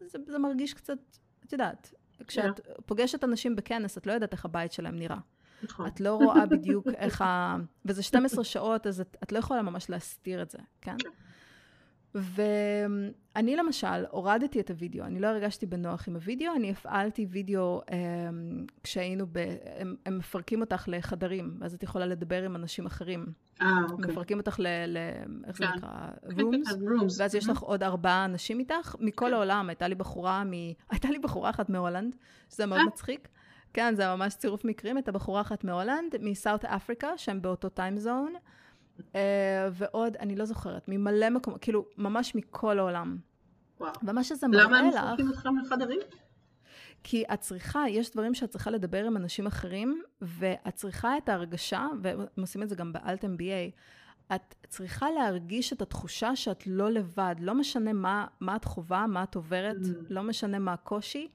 [0.01, 0.99] זה, זה מרגיש קצת,
[1.47, 1.95] את יודעת,
[2.27, 2.83] כשאת yeah.
[2.87, 5.19] פוגשת אנשים בכנס, את לא יודעת איך הבית שלהם נראה.
[5.63, 5.87] נכון.
[5.87, 7.57] את לא רואה בדיוק איך ה...
[7.85, 10.97] וזה 12 שעות, אז את, את לא יכולה ממש להסתיר את זה, כן?
[12.13, 12.19] כן.
[13.35, 17.97] ואני למשל הורדתי את הוידאו, אני לא הרגשתי בנוח עם הוידאו, אני הפעלתי וידאו אה,
[18.83, 19.39] כשהיינו ב...
[19.77, 23.27] הם, הם מפרקים אותך לחדרים, ואז את יכולה לדבר עם אנשים אחרים.
[23.63, 24.11] אה, אוקיי.
[24.11, 24.67] מפרקים אותך ל...
[24.87, 24.99] ל
[25.47, 25.73] איך זה כן.
[25.77, 26.09] נקרא?
[26.25, 29.33] rooms, כן, ואז יש לך עוד ארבעה אנשים איתך, מכל כן.
[29.33, 29.69] העולם.
[29.69, 30.53] הייתה לי בחורה מ...
[30.91, 32.17] הייתה לי בחורה אחת מהולנד,
[32.51, 32.87] שזה מאוד אה.
[32.87, 33.29] מצחיק.
[33.73, 34.97] כן, זה ממש צירוף מקרים.
[34.97, 38.35] הייתה בחורה אחת מהולנד, מסאוט אפריקה, שהם באותו טיים זון.
[39.15, 43.19] אה, ועוד, אני לא זוכרת, ממלא מקומות, כאילו, ממש מכל העולם.
[43.81, 43.93] וואו.
[44.03, 44.71] ומה שזה מראה לך...
[44.73, 46.01] למה הם מפרקים אתכם לחדרים?
[47.05, 51.87] כי את צריכה, יש דברים שאת צריכה לדבר עם אנשים אחרים, ואת צריכה את ההרגשה,
[52.03, 53.73] והם עושים את זה גם באלט MBA,
[54.35, 59.23] את צריכה להרגיש את התחושה שאת לא לבד, לא משנה מה, מה את חווה, מה
[59.23, 59.89] את עוברת, mm.
[60.11, 61.29] לא משנה מה הקושי.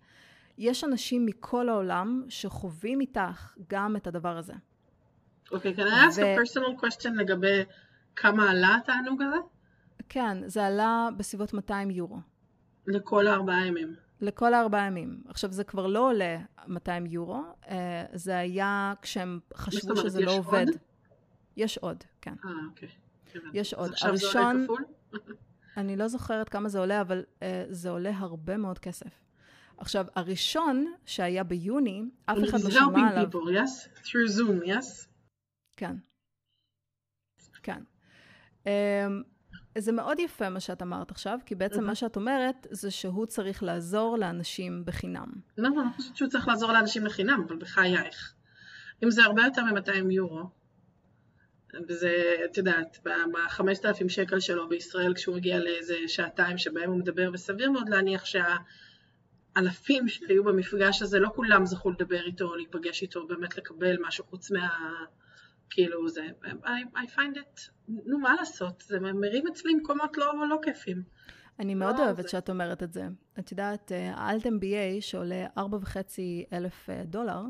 [0.58, 4.54] יש אנשים מכל העולם שחווים איתך גם את הדבר הזה.
[5.54, 7.64] אוקיי, okay, can I ask a personal question לגבי
[8.16, 9.38] כמה עלה התענוג הזה?
[10.10, 12.20] כן, זה עלה בסביבות 200 יורו.
[12.88, 13.96] לכל הארבעה ימים.
[14.22, 15.22] לכל הארבעה ימים.
[15.28, 16.38] עכשיו, זה כבר לא עולה
[16.68, 20.66] 200 יורו, אה, זה היה כשהם חשבו שזה לא עובד.
[20.68, 20.78] עוד?
[21.58, 22.34] יש עוד, כן.
[22.46, 22.90] אה, אוקיי.
[23.54, 23.92] יש עוד.
[23.92, 24.84] עכשיו הראשון, זה עולה כפול?
[25.78, 29.20] אני לא זוכרת כמה זה עולה, אבל uh, זה עולה הרבה מאוד כסף.
[29.78, 33.28] עכשיו, הראשון שהיה ביוני, אף אחד לא שמע עליו.
[33.32, 34.04] people, yes?
[34.04, 35.08] Through Zoom, yes?
[35.78, 35.96] כן.
[37.64, 37.82] כן.
[38.64, 38.68] Um,
[39.78, 43.64] זה מאוד יפה מה שאת אמרת עכשיו, כי בעצם מה שאת אומרת זה שהוא צריך
[43.64, 45.28] לעזור לאנשים בחינם.
[45.58, 48.34] לא, לא, אני חושבת שהוא צריך לעזור לאנשים לחינם, אבל בחייך.
[49.04, 50.50] אם זה הרבה יותר מ-200 יורו,
[51.90, 57.72] וזה, את יודעת, ב-5,000 שקל שלו בישראל, כשהוא מגיע לאיזה שעתיים שבהם הוא מדבר, וסביר
[57.72, 63.98] מאוד להניח שהאלפים שהיו במפגש הזה, לא כולם זכו לדבר איתו, להיפגש איתו, באמת לקבל
[64.02, 64.68] משהו חוץ מה...
[65.70, 70.60] כאילו זה, I, I find it, נו מה לעשות, זה מרים אצלי מקומות לא, לא
[70.64, 71.04] כיפים.
[71.60, 72.30] אני מאוד לא אוהבת זה.
[72.30, 73.08] שאת אומרת את זה.
[73.40, 75.98] את יודעת, האלט MBA שעולה 4.5
[76.54, 77.42] אלף אה, דולר,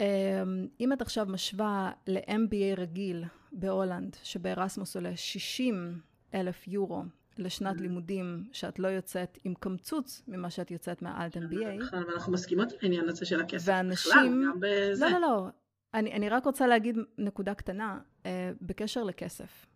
[0.00, 6.00] אמ, אם את עכשיו משווה ל-MBA רגיל בהולנד, שבארסמוס עולה 60
[6.34, 7.02] אלף יורו
[7.38, 7.82] לשנת mm.
[7.82, 11.82] לימודים שאת לא יוצאת עם קמצוץ ממה שאת יוצאת מהאלט MBA.
[11.82, 13.68] נכון, אנחנו מסכימות על העניין הזה של הכסף.
[13.68, 14.12] ואנשים...
[14.12, 15.04] בכלל, גם בזה.
[15.04, 15.48] לא, לא, לא.
[15.96, 19.66] אני, אני רק רוצה להגיד נקודה קטנה אה, בקשר לכסף.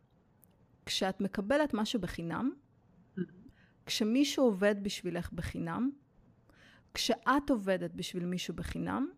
[0.86, 2.50] כשאת מקבלת משהו בחינם,
[3.86, 5.90] כשמישהו עובד בשבילך בחינם,
[6.94, 9.08] כשאת עובדת בשביל מישהו בחינם,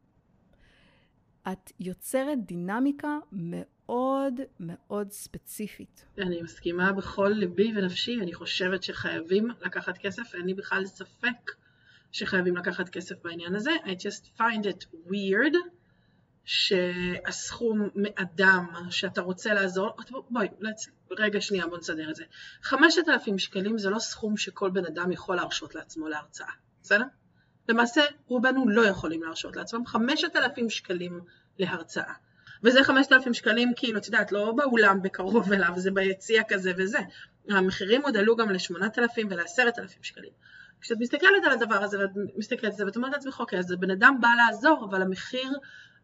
[1.53, 6.05] את יוצרת דינמיקה מאוד מאוד ספציפית.
[6.19, 11.51] אני מסכימה בכל ליבי ונפשי, אני חושבת שחייבים לקחת כסף, אין לי בכלל ספק
[12.12, 13.71] שחייבים לקחת כסף בעניין הזה.
[13.85, 15.82] I just find it weird
[16.44, 19.96] שהסכום מאדם שאתה רוצה לעזור,
[20.31, 20.48] בואי,
[21.11, 22.24] רגע שנייה בוא נסדר את זה.
[22.62, 26.50] 5,000 שקלים זה לא סכום שכל בן אדם יכול להרשות לעצמו להרצאה,
[26.83, 27.05] בסדר?
[27.68, 31.20] למעשה רובנו לא יכולים להרשות לעצמם 5,000 שקלים
[31.59, 32.12] להרצאה.
[32.64, 36.98] וזה 5,000 שקלים כאילו, את יודעת, לא באולם בקרוב אליו, זה ביציע כזה וזה.
[37.48, 40.33] המחירים עוד עלו גם ל-8,000 ול-10,000 שקלים.
[40.81, 43.90] כשאת מסתכלת על הדבר הזה ואת מסתכלת על זה ואת אומרת לעצמך, אוקיי, אז הבן
[43.90, 45.50] אדם בא לעזור, אבל המחיר,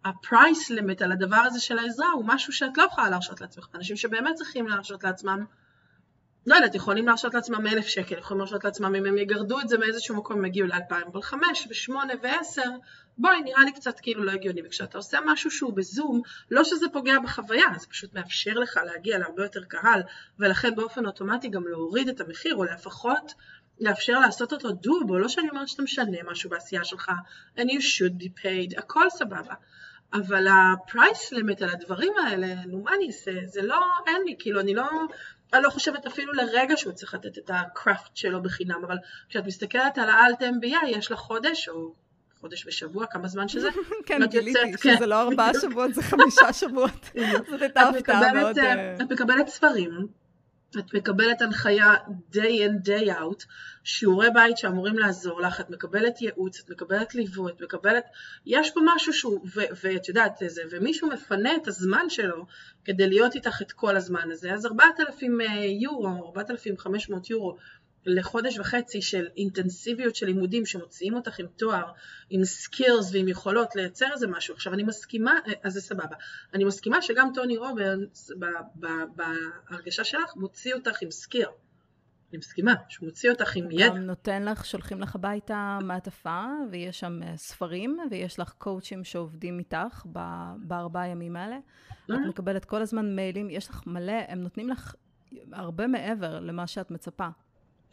[0.05, 3.69] הפרייס לימיט על הדבר הזה של העזרה הוא משהו שאת לא יכולה להרשות לעצמך.
[3.75, 5.45] אנשים שבאמת צריכים להרשות לעצמם,
[6.47, 9.79] לא יודעת, יכולים להרשות לעצמם אלף שקל, יכולים להרשות לעצמם אם הם יגרדו את זה
[9.79, 12.71] מאיזשהו מקום, הם יגיעו לאלפיים, אבל חמש ושמונה ועשר,
[13.19, 14.63] בואי, נראה לי קצת כאילו לא הגיוני.
[14.67, 19.43] וכשאתה עושה משהו שהוא בזום, לא שזה פוגע בחוויה, זה פשוט מאפשר לך להגיע להרבה
[19.43, 20.03] יותר קהל,
[20.39, 23.35] ולכן באופן אוטומטי גם להוריד את המחיר, או לפחות
[23.81, 27.11] לאפשר לעשות אותו doable, לא שאני אומרת שאתה משנה משהו בעשייה שלך,
[27.57, 29.55] and you should be paid, הכל סבבה.
[30.13, 34.37] אבל ה price limit על הדברים האלה, נו מה אני אעשה, זה לא, אין לי,
[34.39, 34.85] כאילו אני לא,
[35.53, 38.97] אני לא חושבת אפילו לרגע שהוא צריך לתת את ה craft שלו בחינם, אבל
[39.29, 41.95] כשאת מסתכרת על ה altMBA, יש לך חודש או
[42.41, 43.69] חודש ושבוע, כמה זמן שזה.
[44.07, 45.09] כן, גיליתי יוצאת, שזה כן.
[45.09, 47.11] לא ארבעה שבועות, זה חמישה שבועות.
[47.51, 48.59] זאת הייתה הפתעה מאוד...
[48.59, 50.07] אה, את מקבלת ספרים,
[50.79, 51.95] את מקבלת הנחיה
[52.33, 53.45] day in day out,
[53.85, 58.05] שיעורי בית שאמורים לעזור לך, את מקבלת ייעוץ, את מקבלת ליווי, את מקבלת,
[58.47, 62.47] יש פה משהו שהוא, ואת יודעת איזה, ומישהו מפנה את הזמן שלו
[62.85, 67.57] כדי להיות איתך את כל הזמן הזה, אז 4,000 אה, יורו, 4,500 יורו
[68.09, 71.93] לחודש וחצי של אינטנסיביות של לימודים שמוציאים אותך עם תואר,
[72.31, 74.55] עם skills ועם יכולות לייצר איזה משהו.
[74.55, 76.17] עכשיו אני מסכימה, אז זה סבבה.
[76.55, 78.31] אני מסכימה שגם טוני רובינס
[79.69, 81.47] בהרגשה שלך מוציא אותך עם skill.
[82.33, 83.89] אני מסכימה, שהוא מוציא אותך עם ידע.
[83.89, 89.59] גם נותן לך, שולחים לך הביתה מעטפה, ויש שם אה, ספרים, ויש לך קואוצ'ים שעובדים
[89.59, 90.07] איתך
[90.57, 91.59] בארבעה ימים האלה.
[92.05, 94.95] את מקבלת כל הזמן מיילים, יש לך מלא, הם נותנים לך
[95.53, 97.29] הרבה מעבר למה שאת מצפה.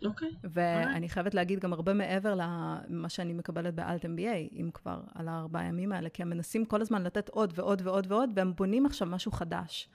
[0.07, 0.31] אוקיי.
[0.43, 5.63] ואני חייבת להגיד גם הרבה מעבר למה שאני מקבלת באלט MBA, אם כבר, על הארבעה
[5.63, 9.07] ימים האלה, כי הם מנסים כל הזמן לתת עוד ועוד ועוד ועוד, והם בונים עכשיו
[9.07, 9.89] משהו חדש.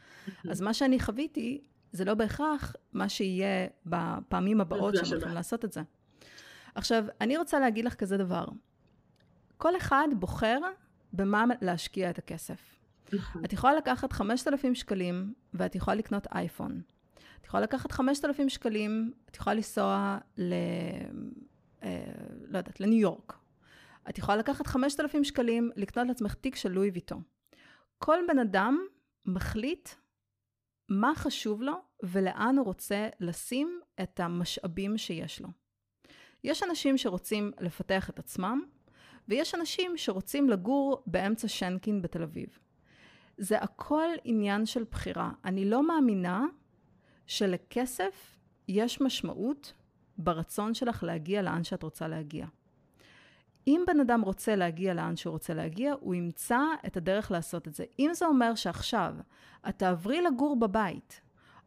[0.50, 1.60] אז מה שאני חוויתי,
[1.92, 5.82] זה לא בהכרח מה שיהיה בפעמים הבאות שהם הולכים לעשות את זה.
[6.74, 8.44] עכשיו, אני רוצה להגיד לך כזה דבר.
[9.56, 10.58] כל אחד בוחר
[11.12, 12.60] במה להשקיע את הכסף.
[13.12, 13.44] נכון.
[13.44, 16.80] את יכולה לקחת 5,000 שקלים, ואת יכולה לקנות אייפון.
[17.40, 20.54] את יכולה לקחת 5,000 שקלים, את יכולה לנסוע ל...
[21.82, 22.12] אה,
[22.48, 23.38] לא יודעת, לניו יורק.
[24.08, 27.16] את יכולה לקחת 5,000 שקלים, לקנות לעצמך תיק של לואי ויטו.
[27.98, 28.78] כל בן אדם
[29.26, 29.88] מחליט
[30.88, 35.48] מה חשוב לו ולאן הוא רוצה לשים את המשאבים שיש לו.
[36.44, 38.62] יש אנשים שרוצים לפתח את עצמם,
[39.28, 42.58] ויש אנשים שרוצים לגור באמצע שנקין בתל אביב.
[43.36, 45.30] זה הכל עניין של בחירה.
[45.44, 46.44] אני לא מאמינה
[47.30, 48.36] שלכסף
[48.68, 49.72] יש משמעות
[50.18, 52.46] ברצון שלך להגיע לאן שאת רוצה להגיע.
[53.66, 57.74] אם בן אדם רוצה להגיע לאן שהוא רוצה להגיע, הוא ימצא את הדרך לעשות את
[57.74, 57.84] זה.
[57.98, 59.14] אם זה אומר שעכשיו
[59.68, 61.20] את תעברי לגור בבית,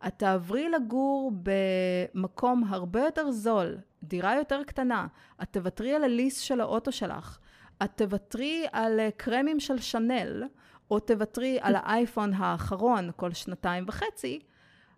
[0.08, 5.08] את תעברי לגור במקום הרבה יותר זול, דירה יותר קטנה,
[5.44, 7.40] את תוותרי על הליס של האוטו שלך,
[7.84, 10.44] את תוותרי על קרמים של שנל,
[10.92, 14.40] או תוותרי על האייפון האחרון כל שנתיים וחצי,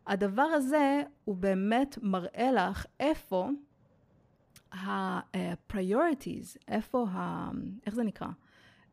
[0.08, 3.50] הדבר הזה הוא באמת מראה לך איפה
[4.72, 7.50] ה-priorities, איפה ה...
[7.86, 8.28] איך זה נקרא?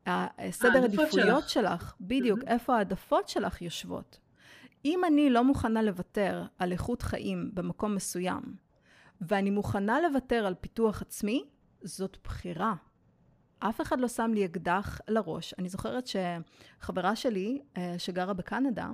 [0.07, 2.47] הסדר עדיפויות שלך, שלך בדיוק, mm-hmm.
[2.49, 4.19] איפה העדפות שלך יושבות.
[4.85, 8.43] אם אני לא מוכנה לוותר על איכות חיים במקום מסוים,
[9.21, 11.45] ואני מוכנה לוותר על פיתוח עצמי,
[11.83, 12.75] זאת בחירה.
[13.59, 15.55] אף אחד לא שם לי אקדח לראש.
[15.59, 18.91] אני זוכרת שחברה שלי, אה, שגרה בקנדה,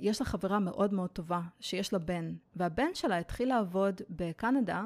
[0.00, 4.84] יש לה חברה מאוד מאוד טובה, שיש לה בן, והבן שלה התחיל לעבוד בקנדה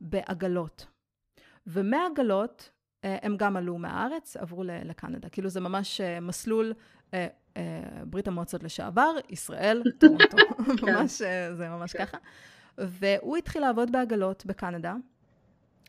[0.00, 0.86] בעגלות.
[1.66, 2.70] ומעגלות
[3.04, 5.28] אה, הם גם עלו מהארץ, עברו לקנדה.
[5.28, 6.72] כאילו זה ממש אה, מסלול
[8.06, 10.36] ברית המועצות לשעבר, ישראל, טורונטו.
[10.78, 10.94] כן.
[10.94, 11.22] ממש,
[11.56, 12.04] זה ממש כן.
[12.06, 12.18] ככה.
[12.78, 14.94] והוא התחיל לעבוד בעגלות בקנדה,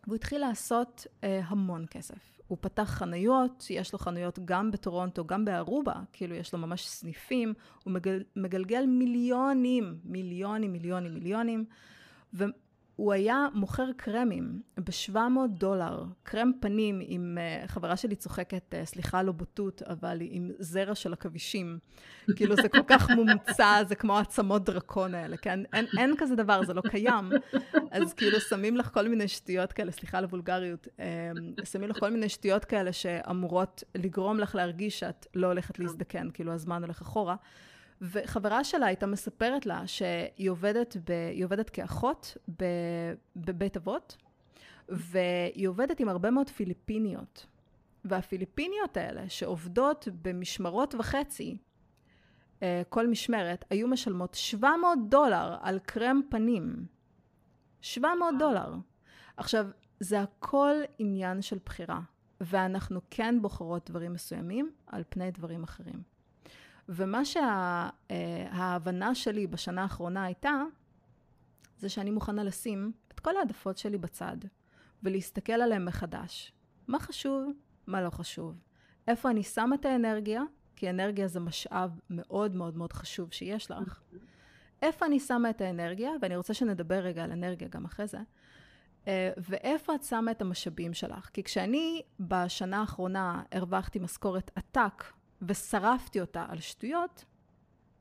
[0.07, 2.38] והוא התחיל לעשות המון כסף.
[2.49, 7.53] הוא פתח חנויות, יש לו חנויות גם בטורונטו, גם בארובה, כאילו יש לו ממש סניפים,
[7.83, 11.65] הוא מגל, מגלגל מיליונים, מיליונים, מיליונים, מיליונים,
[12.99, 15.17] הוא היה מוכר קרמים ב-700
[15.49, 20.95] דולר, קרם פנים עם, uh, חברה שלי צוחקת, uh, סליחה לא בוטות, אבל עם זרע
[20.95, 21.79] של עכבישים.
[22.35, 25.59] כאילו זה כל כך מומצא, זה כמו עצמות דרקון האלה, כן?
[25.73, 27.29] אין, אין כזה דבר, זה לא קיים.
[27.91, 32.09] אז כאילו שמים לך כל מיני שטויות כאלה, סליחה על הוולגריות, um, שמים לך כל
[32.09, 37.35] מיני שטויות כאלה שאמורות לגרום לך להרגיש שאת לא הולכת להזדקן, כאילו הזמן הולך אחורה.
[38.01, 41.11] וחברה שלה הייתה מספרת לה שהיא עובדת, ב,
[41.43, 42.37] עובדת כאחות
[43.35, 44.17] בבית אבות,
[44.89, 47.45] והיא עובדת עם הרבה מאוד פיליפיניות.
[48.05, 51.57] והפיליפיניות האלה, שעובדות במשמרות וחצי,
[52.63, 56.85] אה, כל משמרת, היו משלמות 700 דולר על קרם פנים.
[57.81, 58.73] 700 דולר.
[59.37, 59.67] עכשיו,
[59.99, 61.99] זה הכל עניין של בחירה,
[62.41, 66.18] ואנחנו כן בוחרות דברים מסוימים על פני דברים אחרים.
[66.89, 70.61] ומה שההבנה שה, שלי בשנה האחרונה הייתה,
[71.77, 74.37] זה שאני מוכנה לשים את כל העדפות שלי בצד,
[75.03, 76.51] ולהסתכל עליהן מחדש.
[76.87, 77.51] מה חשוב,
[77.87, 78.55] מה לא חשוב.
[79.07, 80.41] איפה אני שמה את האנרגיה,
[80.75, 84.01] כי אנרגיה זה משאב מאוד מאוד מאוד חשוב שיש לך.
[84.81, 88.17] איפה אני שמה את האנרגיה, ואני רוצה שנדבר רגע על אנרגיה גם אחרי זה,
[89.07, 91.29] אה, ואיפה את שמה את המשאבים שלך.
[91.33, 95.03] כי כשאני בשנה האחרונה הרווחתי משכורת עתק
[95.41, 97.25] ושרפתי אותה על שטויות,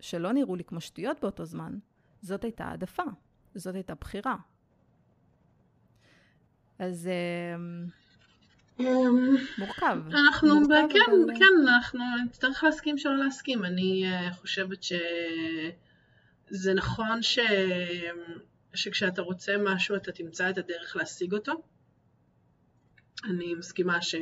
[0.01, 1.79] שלא נראו לי כמו שטויות באותו זמן,
[2.23, 3.03] זאת הייתה העדפה,
[3.55, 4.37] זאת הייתה בחירה.
[6.79, 7.87] אז אמ,
[9.59, 9.99] מורכב.
[10.11, 11.39] אנחנו, מורכב, כן, אבל...
[11.39, 13.65] כן, אנחנו נצטרך להסכים שלא להסכים.
[13.65, 17.39] אני uh, חושבת שזה נכון ש...
[18.75, 21.63] שכשאתה רוצה משהו אתה תמצא את הדרך להשיג אותו.
[23.25, 24.15] אני מסכימה ש...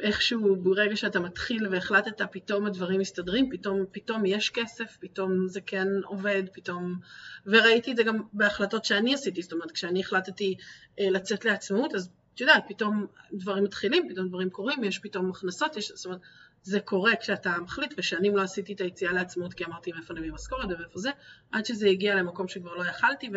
[0.00, 5.88] איכשהו ברגע שאתה מתחיל והחלטת פתאום הדברים מסתדרים, פתאום, פתאום יש כסף, פתאום זה כן
[6.04, 6.98] עובד, פתאום...
[7.46, 10.54] וראיתי את זה גם בהחלטות שאני עשיתי, זאת אומרת כשאני החלטתי
[11.00, 15.76] אה, לצאת לעצמאות אז את יודעת, פתאום דברים מתחילים, פתאום דברים קורים, יש פתאום הכנסות,
[15.76, 16.20] יש, זאת אומרת
[16.62, 20.64] זה קורה כשאתה מחליט, ושנים לא עשיתי את היציאה לעצמאות כי אמרתי מאיפה נביא משכורת
[20.64, 21.10] ומאיפה זה,
[21.52, 23.30] עד שזה הגיע למקום שכבר לא יכלתי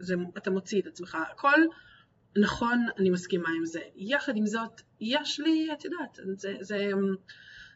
[0.00, 1.18] ואתה מוציא את עצמך.
[1.32, 1.60] הכל
[2.40, 3.80] נכון, אני מסכימה עם זה.
[3.96, 6.90] יחד עם זאת, יש לי, את יודעת, זה, זה,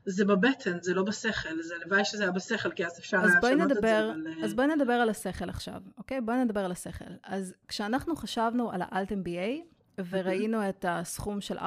[0.06, 3.76] זה בבטן, זה לא בשכל, זה הלוואי שזה היה בשכל, כי אז אפשר לשנות את
[3.82, 4.00] זה.
[4.00, 4.26] אבל...
[4.44, 6.20] אז בואי נדבר על השכל עכשיו, אוקיי?
[6.20, 7.04] בואי נדבר על השכל.
[7.24, 9.72] אז כשאנחנו חשבנו על האלט MBA,
[10.10, 11.62] וראינו את הסכום של 4.5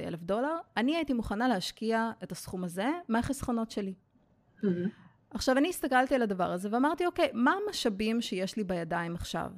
[0.00, 3.94] אלף דולר, אני הייתי מוכנה להשקיע את הסכום הזה מהחסכונות שלי.
[5.30, 9.50] עכשיו, אני הסתכלתי על הדבר הזה ואמרתי, אוקיי, מה המשאבים שיש לי בידיים עכשיו?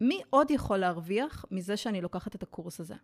[0.00, 2.94] מי עוד יכול להרוויח מזה שאני לוקחת את הקורס הזה?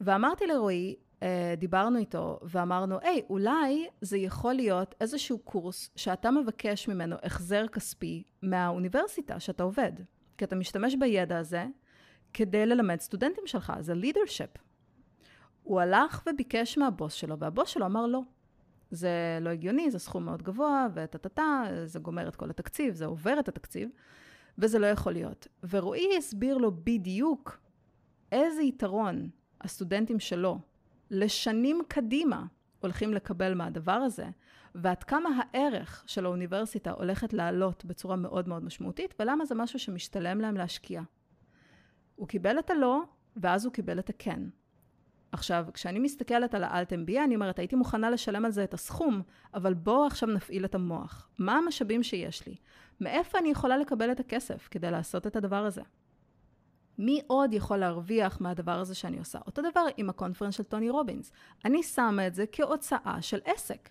[0.00, 6.88] ואמרתי לרועי, אה, דיברנו איתו ואמרנו, היי, אולי זה יכול להיות איזשהו קורס שאתה מבקש
[6.88, 9.92] ממנו החזר כספי מהאוניברסיטה שאתה עובד.
[10.38, 11.66] כי אתה משתמש בידע הזה
[12.32, 14.58] כדי ללמד סטודנטים שלך, זה leadership.
[15.62, 18.20] הוא הלך וביקש מהבוס שלו, והבוס שלו אמר לא.
[18.90, 23.40] זה לא הגיוני, זה סכום מאוד גבוה, וטה-טה-טה, זה גומר את כל התקציב, זה עובר
[23.40, 23.88] את התקציב.
[24.58, 25.46] וזה לא יכול להיות.
[25.70, 27.60] ורועי הסביר לו בדיוק
[28.32, 29.28] איזה יתרון
[29.60, 30.58] הסטודנטים שלו
[31.10, 32.46] לשנים קדימה
[32.80, 34.26] הולכים לקבל מהדבר הזה,
[34.74, 40.40] ועד כמה הערך של האוניברסיטה הולכת לעלות בצורה מאוד מאוד משמעותית, ולמה זה משהו שמשתלם
[40.40, 41.02] להם להשקיע.
[42.16, 43.02] הוא קיבל את הלא,
[43.36, 44.40] ואז הוא קיבל את הכן.
[45.34, 49.22] עכשיו, כשאני מסתכלת על האלט MBA, אני אומרת, הייתי מוכנה לשלם על זה את הסכום,
[49.54, 51.28] אבל בואו עכשיו נפעיל את המוח.
[51.38, 52.54] מה המשאבים שיש לי?
[53.00, 55.82] מאיפה אני יכולה לקבל את הכסף כדי לעשות את הדבר הזה?
[56.98, 59.38] מי עוד יכול להרוויח מהדבר הזה שאני עושה?
[59.46, 61.32] אותו דבר עם הקונפרנס של טוני רובינס.
[61.64, 63.88] אני שמה את זה כהוצאה של עסק.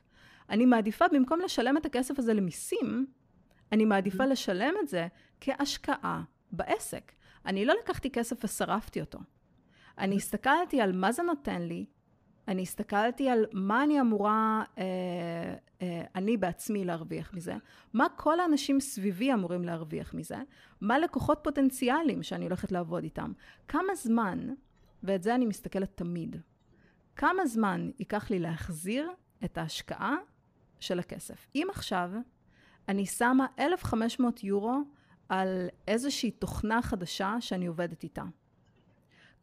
[0.49, 3.05] אני מעדיפה, במקום לשלם את הכסף הזה למיסים,
[3.71, 5.07] אני מעדיפה לשלם את זה
[5.41, 7.11] כהשקעה בעסק.
[7.45, 9.19] אני לא לקחתי כסף ושרפתי אותו.
[9.97, 11.85] אני הסתכלתי על מה זה נותן לי,
[12.47, 14.83] אני הסתכלתי על מה אני אמורה, אה,
[15.81, 17.55] אה, אני בעצמי להרוויח מזה,
[17.93, 20.37] מה כל האנשים סביבי אמורים להרוויח מזה,
[20.81, 23.31] מה לקוחות פוטנציאליים שאני הולכת לעבוד איתם,
[23.67, 24.49] כמה זמן,
[25.03, 26.35] ואת זה אני מסתכלת תמיד,
[27.15, 29.11] כמה זמן ייקח לי להחזיר
[29.45, 30.15] את ההשקעה
[30.79, 31.47] של הכסף.
[31.55, 32.11] אם עכשיו
[32.87, 34.81] אני שמה 1,500 יורו
[35.29, 38.23] על איזושהי תוכנה חדשה שאני עובדת איתה.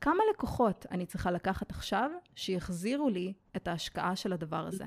[0.00, 4.84] כמה לקוחות אני צריכה לקחת עכשיו שיחזירו לי את ההשקעה של הדבר הזה?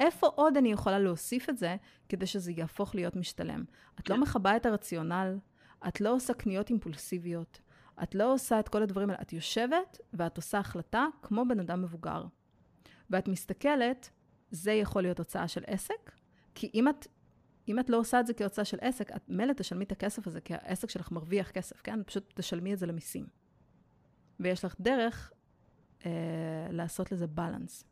[0.00, 1.76] איפה עוד אני יכולה להוסיף את זה
[2.08, 3.64] כדי שזה יהפוך להיות משתלם?
[4.00, 4.20] את לא כן.
[4.20, 5.38] מכבה את הרציונל,
[5.88, 7.60] את לא עושה קניות אימפולסיביות,
[8.02, 11.82] את לא עושה את כל הדברים האלה, את יושבת ואת עושה החלטה כמו בן אדם
[11.82, 12.24] מבוגר.
[13.10, 14.10] ואת מסתכלת,
[14.50, 16.12] זה יכול להיות הוצאה של עסק,
[16.54, 17.06] כי אם את
[17.68, 20.40] אם את לא עושה את זה כהוצאה של עסק, את מילא תשלמי את הכסף הזה,
[20.40, 22.02] כי העסק שלך מרוויח כסף, כן?
[22.02, 23.41] פשוט תשלמי את זה למיסים.
[24.40, 25.32] ויש לך דרך
[26.06, 26.10] אה,
[26.70, 27.84] לעשות לזה בלנס.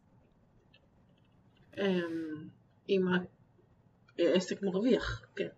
[1.78, 2.48] אמ,
[2.88, 3.06] אם
[4.18, 5.48] העסק מרוויח, כן.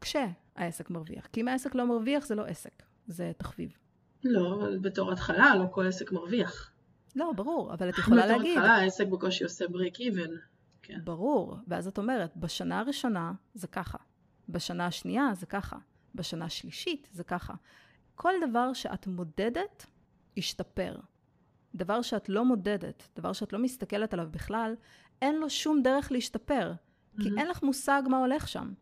[0.00, 1.26] כשהעסק מרוויח.
[1.26, 3.76] כי אם העסק לא מרוויח, זה לא עסק, זה תחביב.
[4.24, 6.70] לא, אבל בתור התחלה לא כל עסק מרוויח.
[7.16, 8.50] לא, ברור, אבל את יכולה להגיד...
[8.50, 10.30] בתור התחלה העסק בקושי עושה break even.
[10.82, 11.00] כן.
[11.04, 11.56] ברור.
[11.68, 13.98] ואז את אומרת, בשנה הראשונה זה ככה,
[14.48, 15.76] בשנה השנייה זה ככה,
[16.14, 17.54] בשנה השלישית זה ככה.
[18.22, 19.86] כל דבר שאת מודדת,
[20.36, 20.94] ישתפר.
[21.74, 24.74] דבר שאת לא מודדת, דבר שאת לא מסתכלת עליו בכלל,
[25.22, 26.72] אין לו שום דרך להשתפר,
[27.20, 27.38] כי mm-hmm.
[27.38, 28.72] אין לך מושג מה הולך שם.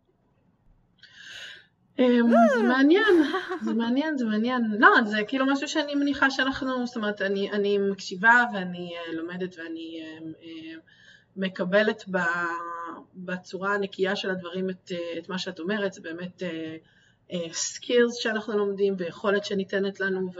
[1.98, 3.04] אמ, זה מעניין,
[3.62, 4.62] זה מעניין, זה מעניין.
[4.78, 9.58] לא, זה כאילו משהו שאני מניחה שאנחנו, זאת אומרת, אני, אני מקשיבה ואני uh, לומדת
[9.58, 10.80] ואני uh, uh,
[11.36, 12.04] מקבלת
[13.14, 16.42] בצורה הנקייה של הדברים את, uh, את מה שאת אומרת, זה באמת
[17.52, 20.30] סקילס uh, שאנחנו לומדים ויכולת שניתנת לנו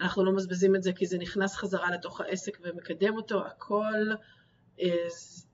[0.00, 4.12] ואנחנו לא מבזבזים את זה כי זה נכנס חזרה לתוך העסק ומקדם אותו, הכל
[4.78, 5.44] is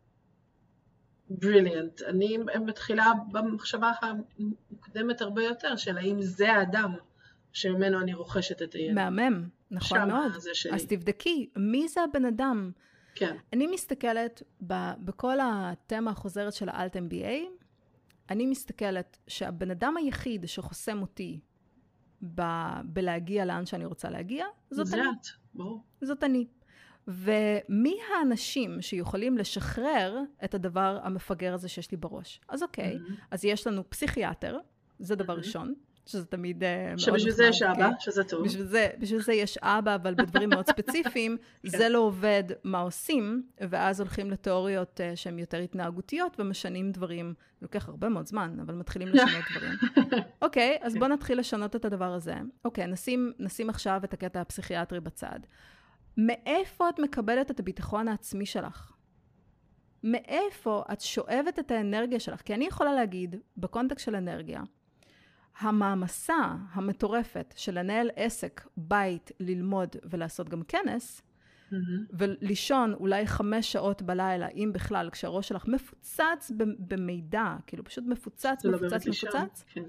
[1.31, 2.03] בריליאנט.
[2.03, 6.95] אני מתחילה במחשבה המוקדמת הרבה יותר של האם זה האדם
[7.53, 8.95] שממנו אני רוכשת את הידע.
[8.95, 10.33] מהמם, נכון מאוד.
[10.73, 12.71] אז תבדקי, מי זה הבן אדם?
[13.15, 13.37] כן.
[13.53, 17.54] אני מסתכלת ב- בכל התמה החוזרת של האלט MBA,
[18.31, 21.41] אני מסתכלת שהבן אדם היחיד שחוסם אותי
[22.35, 25.03] ב- בלהגיע לאן שאני רוצה להגיע, זאת זה אני.
[25.03, 25.83] את, ברור.
[26.01, 26.47] זאת אני.
[27.09, 32.41] ומי האנשים שיכולים לשחרר את הדבר המפגר הזה שיש לי בראש?
[32.49, 33.25] אז אוקיי, mm-hmm.
[33.31, 34.59] אז יש לנו פסיכיאטר,
[34.99, 35.39] זה דבר mm-hmm.
[35.39, 35.75] ראשון.
[36.07, 36.99] שזה תמיד uh, מאוד נחמד.
[36.99, 37.95] שבשביל זה יש אבא, כן.
[37.99, 38.45] שזה טוב.
[38.45, 41.69] בשביל זה, בשביל זה יש אבא, אבל בדברים מאוד ספציפיים, כן.
[41.69, 47.67] זה לא עובד, מה עושים, ואז הולכים לתיאוריות uh, שהן יותר התנהגותיות ומשנים דברים, זה
[47.67, 49.79] לוקח הרבה מאוד זמן, אבל מתחילים לשנות דברים.
[50.43, 50.99] אוקיי, okay, אז כן.
[50.99, 52.35] בואו נתחיל לשנות את הדבר הזה.
[52.65, 55.39] אוקיי, okay, נשים, נשים עכשיו את הקטע הפסיכיאטרי בצד.
[56.17, 58.93] מאיפה את מקבלת את הביטחון העצמי שלך?
[60.05, 62.41] מאיפה את שואבת את האנרגיה שלך?
[62.41, 64.63] כי אני יכולה להגיד, בקונטקסט של אנרגיה,
[65.59, 71.75] המעמסה המטורפת של לנהל עסק, בית, ללמוד ולעשות גם כנס, mm-hmm.
[72.13, 78.79] ולישון אולי חמש שעות בלילה, אם בכלל, כשהראש שלך מפוצץ במידע, כאילו פשוט מפוצץ, לא
[78.79, 79.85] מפוצץ, מפוצץ, כן.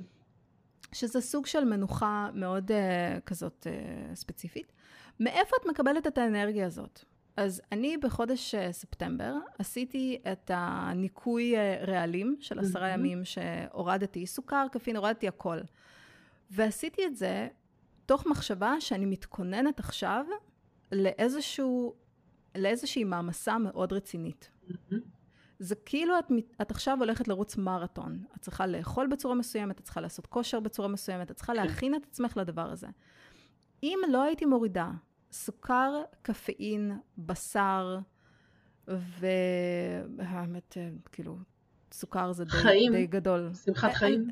[0.91, 4.71] שזה סוג של מנוחה מאוד uh, כזאת uh, ספציפית.
[5.19, 7.03] מאיפה את מקבלת את האנרגיה הזאת?
[7.37, 12.89] אז אני בחודש uh, ספטמבר עשיתי את הניקוי uh, רעלים של עשרה.
[12.89, 15.57] ימים שהורדתי, סוכר, קפין, הורדתי הכל.
[16.51, 17.47] ועשיתי את זה
[18.05, 20.25] תוך מחשבה שאני מתכוננת עכשיו
[20.91, 21.93] לאיזשהו,
[22.57, 24.49] לאיזושהי מעמסה מאוד רצינית.
[25.59, 26.25] זה כאילו את,
[26.61, 28.23] את עכשיו הולכת לרוץ מרתון.
[28.35, 31.63] את צריכה לאכול בצורה מסוימת, את צריכה לעשות כושר בצורה מסוימת, את צריכה כן.
[31.63, 32.87] להכין את עצמך לדבר הזה.
[33.83, 34.91] אם לא הייתי מורידה
[35.35, 37.97] סוכר, קפאין, בשר,
[38.87, 40.77] והאמת,
[41.11, 41.37] כאילו,
[41.91, 42.91] סוכר זה די, חיים.
[42.91, 43.49] די גדול.
[43.65, 44.27] שמחת אה, חיים?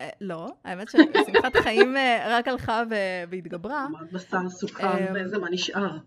[0.00, 2.82] אה, לא, האמת ששמחת חיים אה, רק הלכה
[3.30, 3.86] והתגברה.
[4.12, 5.98] בשר, סוכר, ואיזה מה נשאר?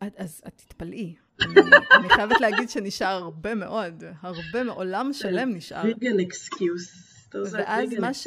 [0.00, 1.14] אז את תתפלאי.
[1.40, 5.82] אני חייבת להגיד שנשאר הרבה מאוד, הרבה מעולם שלם נשאר.
[5.84, 7.12] ויגן אקסקיוס.
[7.52, 8.26] ואז מה ש...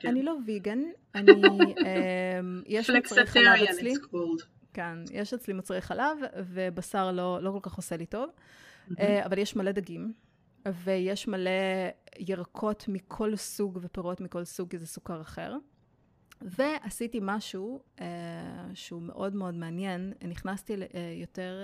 [0.00, 0.08] כן.
[0.08, 0.82] אני לא ויגן,
[1.14, 3.94] אני, אמ, יש מוצרי חלב אצלי.
[4.74, 8.30] כן, יש אצלי מוצרי חלב, ובשר לא, לא כל כך עושה לי טוב,
[8.98, 10.12] אה, אבל יש מלא דגים,
[10.84, 11.50] ויש מלא
[12.18, 15.56] ירקות מכל סוג ופירות מכל סוג, כי זה סוכר אחר.
[16.44, 18.02] ועשיתי משהו uh,
[18.74, 20.78] שהוא מאוד מאוד מעניין, נכנסתי uh,
[21.20, 21.54] יותר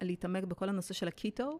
[0.00, 1.58] uh, להתעמק בכל הנושא של הקיטו,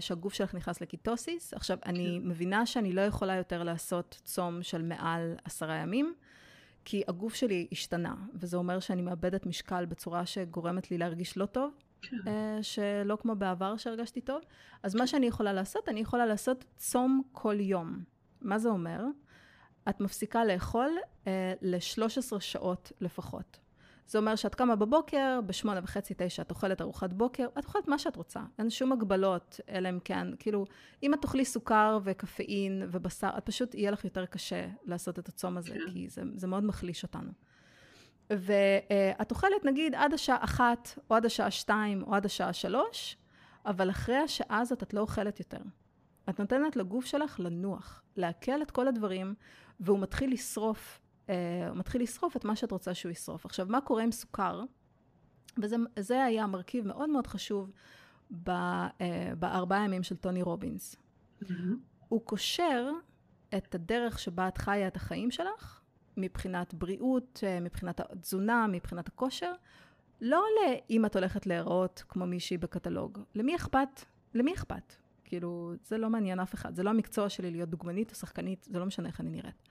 [0.00, 1.54] שהגוף שלך נכנס לקיטוסיס.
[1.54, 1.90] עכשיו, כן.
[1.90, 6.14] אני מבינה שאני לא יכולה יותר לעשות צום של מעל עשרה ימים,
[6.84, 11.74] כי הגוף שלי השתנה, וזה אומר שאני מאבדת משקל בצורה שגורמת לי להרגיש לא טוב.
[12.02, 12.16] כן.
[12.26, 14.42] אה, שלא כמו בעבר שהרגשתי טוב.
[14.82, 18.02] אז מה שאני יכולה לעשות, אני יכולה לעשות צום כל יום.
[18.40, 19.00] מה זה אומר?
[19.88, 20.90] את מפסיקה לאכול
[21.26, 23.58] אה, ל-13 שעות לפחות.
[24.08, 27.98] זה אומר שאת קמה בבוקר, בשמונה וחצי, תשע, את אוכלת ארוחת בוקר, את אוכלת מה
[27.98, 28.40] שאת רוצה.
[28.58, 30.64] אין שום הגבלות, אלא אם כן, כאילו,
[31.02, 35.56] אם את תאכלי סוכר וקפאין ובשר, את פשוט, יהיה לך יותר קשה לעשות את הצום
[35.56, 35.92] הזה, כן.
[35.92, 37.30] כי זה, זה מאוד מחליש אותנו.
[38.30, 43.16] ואת אוכלת נגיד עד השעה אחת, או עד השעה שתיים, או עד השעה שלוש,
[43.66, 45.60] אבל אחרי השעה הזאת את לא אוכלת יותר.
[46.28, 49.34] את נותנת לגוף שלך לנוח, לעכל את כל הדברים,
[49.80, 51.07] והוא מתחיל לשרוף אה,
[51.68, 53.46] הוא מתחיל לשרוף את מה שאת רוצה שהוא ישרוף.
[53.46, 54.62] עכשיו, מה קורה עם סוכר?
[55.96, 57.70] וזה היה מרכיב מאוד מאוד חשוב
[58.30, 60.96] ב, אה, בארבעה ימים של טוני רובינס.
[61.42, 61.52] Mm-hmm.
[62.08, 62.90] הוא קושר
[63.56, 65.80] את הדרך שבה את חיה את החיים שלך,
[66.16, 69.52] מבחינת בריאות, אה, מבחינת התזונה, מבחינת הכושר,
[70.20, 73.18] לא לאם את הולכת להיראות כמו מישהי בקטלוג.
[73.34, 74.04] למי אכפת?
[74.34, 74.94] למי אכפת?
[75.24, 76.74] כאילו, זה לא מעניין אף אחד.
[76.74, 79.62] זה לא המקצוע שלי להיות דוגמנית או שחקנית, זה לא משנה איך אני נראית.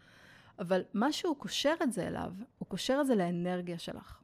[0.59, 4.19] אבל מה שהוא קושר את זה אליו, הוא קושר את זה לאנרגיה שלך.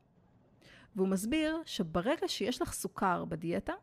[0.96, 3.74] והוא מסביר שברגע שיש לך סוכר בדיאטה,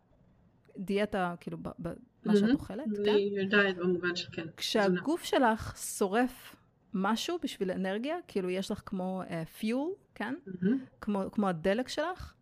[0.78, 3.10] דיאטה, כאילו, במה שאת אוכלת, כן?
[3.10, 4.46] אני יודעת במובן שכן.
[4.56, 6.56] כשהגוף שלך שורף
[6.94, 9.22] משהו בשביל אנרגיה, כאילו יש לך כמו
[9.58, 10.34] פיול, uh, כן?
[10.46, 10.66] Mm-hmm.
[11.00, 12.34] כמו, כמו הדלק שלך,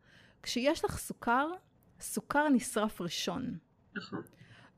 [0.43, 1.51] כשיש לך סוכר,
[2.01, 3.59] סוכר נשרף ראשון.
[3.97, 4.23] נכון.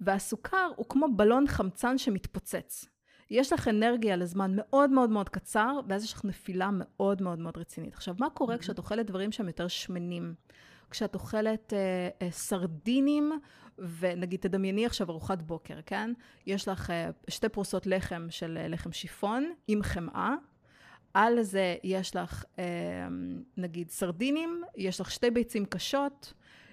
[0.00, 2.88] והסוכר הוא כמו בלון חמצן שמתפוצץ.
[3.30, 7.56] יש לך אנרגיה לזמן מאוד מאוד מאוד קצר, ואז יש לך נפילה מאוד מאוד מאוד
[7.56, 7.94] רצינית.
[7.94, 8.58] עכשיו, מה קורה mm-hmm.
[8.58, 10.34] כשאת אוכלת דברים שהם יותר שמנים?
[10.90, 13.32] כשאת אוכלת אה, אה, סרדינים,
[13.98, 16.12] ונגיד תדמייני עכשיו ארוחת בוקר, כן?
[16.46, 20.34] יש לך אה, שתי פרוסות לחם של אה, לחם שיפון עם חמאה.
[21.14, 22.64] על זה יש לך אה,
[23.56, 26.32] נגיד סרדינים, יש לך שתי ביצים קשות,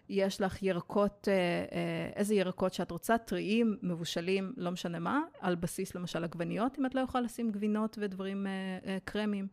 [0.09, 5.55] יש לך ירקות, אה, אה, איזה ירקות שאת רוצה, טריים, מבושלים, לא משנה מה, על
[5.55, 9.47] בסיס למשל עגבניות, אם את לא יכולה לשים גבינות ודברים אה, קרמיים.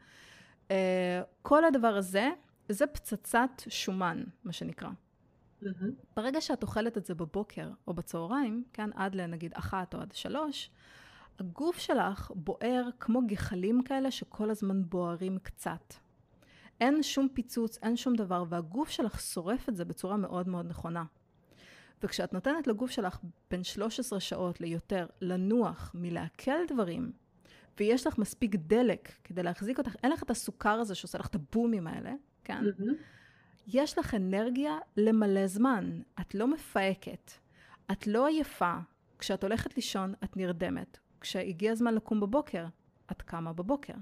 [1.42, 2.30] כל הדבר הזה,
[2.68, 4.88] זה פצצת שומן, מה שנקרא.
[4.88, 5.66] Mm-hmm.
[6.16, 10.70] ברגע שאת אוכלת את זה בבוקר או בצהריים, כן, עד לנגיד אחת או עד שלוש,
[11.38, 15.94] הגוף שלך בוער כמו גחלים כאלה שכל הזמן בוערים קצת.
[16.80, 21.04] אין שום פיצוץ, אין שום דבר, והגוף שלך שורף את זה בצורה מאוד מאוד נכונה.
[22.02, 23.18] וכשאת נותנת לגוף שלך
[23.50, 27.12] בין 13 שעות ליותר לנוח מלעכל דברים,
[27.78, 31.34] ויש לך מספיק דלק כדי להחזיק אותך, אין לך את הסוכר הזה שעושה לך את
[31.34, 32.12] הבומים האלה,
[32.44, 32.62] כן?
[32.64, 32.92] Mm-hmm.
[33.66, 36.00] יש לך אנרגיה למלא זמן.
[36.20, 37.30] את לא מפהקת.
[37.92, 38.76] את לא עייפה.
[39.18, 40.98] כשאת הולכת לישון, את נרדמת.
[41.20, 42.66] כשהגיע הזמן לקום בבוקר,
[43.12, 43.94] את קמה בבוקר.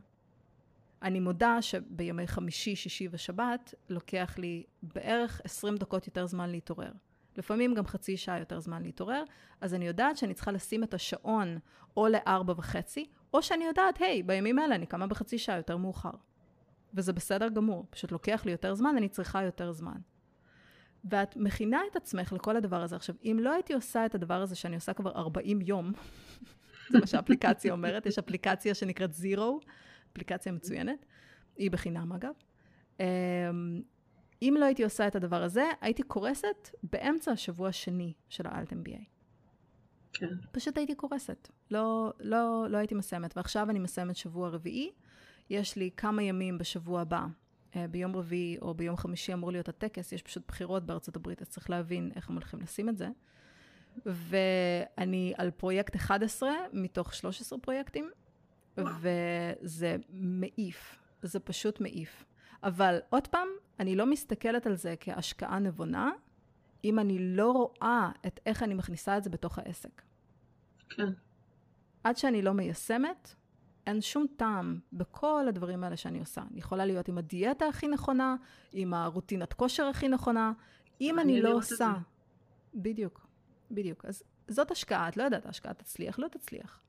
[1.02, 6.92] אני מודה שבימי חמישי, שישי ושבת, לוקח לי בערך 20 דקות יותר זמן להתעורר.
[7.36, 9.24] לפעמים גם חצי שעה יותר זמן להתעורר,
[9.60, 11.58] אז אני יודעת שאני צריכה לשים את השעון
[11.96, 15.76] או לארבע וחצי, או שאני יודעת, היי, hey, בימים האלה אני קמה בחצי שעה יותר
[15.76, 16.10] מאוחר.
[16.94, 19.96] וזה בסדר גמור, פשוט לוקח לי יותר זמן, אני צריכה יותר זמן.
[21.04, 22.96] ואת מכינה את עצמך לכל הדבר הזה.
[22.96, 25.92] עכשיו, אם לא הייתי עושה את הדבר הזה שאני עושה כבר 40 יום,
[26.90, 29.60] זה מה שהאפליקציה אומרת, יש אפליקציה שנקראת זירו,
[30.12, 31.06] אפליקציה מצוינת,
[31.56, 32.32] היא בחינם אגב.
[33.00, 33.04] אמ,
[34.42, 39.04] אם לא הייתי עושה את הדבר הזה, הייתי קורסת באמצע השבוע השני של האלט MBA.
[40.12, 40.26] כן.
[40.52, 41.48] פשוט הייתי קורסת.
[41.70, 43.36] לא, לא, לא הייתי מסיימת.
[43.36, 44.90] ועכשיו אני מסיימת שבוע רביעי.
[45.50, 47.26] יש לי כמה ימים בשבוע הבא.
[47.76, 51.48] אה, ביום רביעי או ביום חמישי אמור להיות הטקס, יש פשוט בחירות בארצות הברית, אז
[51.48, 53.08] צריך להבין איך הם הולכים לשים את זה.
[54.06, 58.10] ואני על פרויקט 11 מתוך 13 פרויקטים,
[58.76, 62.24] וזה מעיף, זה פשוט מעיף.
[62.62, 63.48] אבל עוד פעם,
[63.80, 66.10] אני לא מסתכלת על זה כהשקעה נבונה,
[66.84, 70.02] אם אני לא רואה את איך אני מכניסה את זה בתוך העסק.
[70.88, 71.12] כן.
[72.04, 73.34] עד שאני לא מיישמת,
[73.86, 76.42] אין שום טעם בכל הדברים האלה שאני עושה.
[76.50, 78.36] אני יכולה להיות עם הדיאטה הכי נכונה,
[78.72, 80.52] עם הרוטינת כושר הכי נכונה,
[81.00, 81.92] אם אני לא עושה...
[82.74, 83.26] בדיוק,
[83.70, 84.04] בדיוק.
[84.04, 86.80] אז זאת השקעה, את לא יודעת, ההשקעה תצליח, לא תצליח.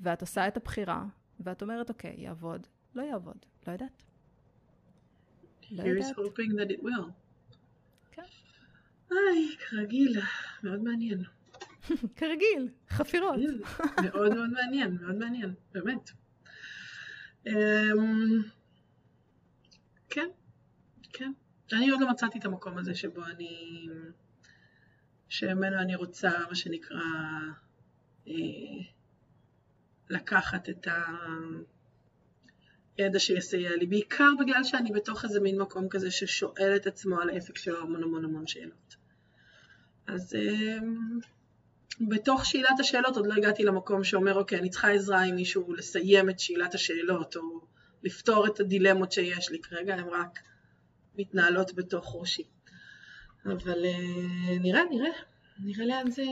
[0.00, 1.04] ואת עושה את הבחירה,
[1.40, 4.02] ואת אומרת, אוקיי, יעבוד, לא יעבוד, לא יודעת.
[5.70, 6.16] לא יודעת.
[6.16, 7.10] hoping that it will.
[8.10, 8.22] כן.
[9.10, 10.20] היי, כרגיל,
[10.62, 11.22] מאוד מעניין.
[12.16, 13.36] כרגיל, חפירות.
[14.04, 16.10] מאוד מאוד מעניין, מאוד מעניין, באמת.
[17.46, 18.42] אמ,
[20.08, 20.28] כן,
[21.12, 21.32] כן.
[21.72, 23.86] אני עוד לא מצאתי את המקום הזה שבו אני,
[25.28, 27.00] שממנו אני רוצה, מה שנקרא,
[28.28, 28.34] אה,
[30.10, 30.88] לקחת את
[32.98, 37.30] הידע שיסייע לי, בעיקר בגלל שאני בתוך איזה מין מקום כזה ששואל את עצמו על
[37.30, 38.96] העסק שלו המון המון המון שאלות.
[40.06, 41.18] אז אמ,
[42.00, 46.30] בתוך שאלת השאלות עוד לא הגעתי למקום שאומר, אוקיי, אני צריכה עזרה עם מישהו לסיים
[46.30, 47.60] את שאלת השאלות, או
[48.02, 50.38] לפתור את הדילמות שיש לי, כרגע הן רק
[51.18, 52.44] מתנהלות בתוך ראשי.
[53.44, 55.10] אבל אה, נראה, נראה,
[55.58, 56.22] נראה לאן זה...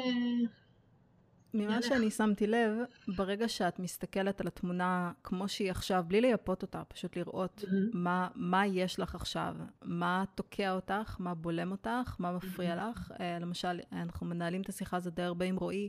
[1.55, 2.73] ממה שאני שמתי לב,
[3.17, 7.75] ברגע שאת מסתכלת על התמונה כמו שהיא עכשיו, בלי לייפות אותה, פשוט לראות mm-hmm.
[7.93, 12.91] מה, מה יש לך עכשיו, מה תוקע אותך, מה בולם אותך, מה מפריע mm-hmm.
[12.91, 13.11] לך.
[13.11, 15.89] Uh, למשל, אנחנו מנהלים את השיחה הזאת די הרבה עם רועי,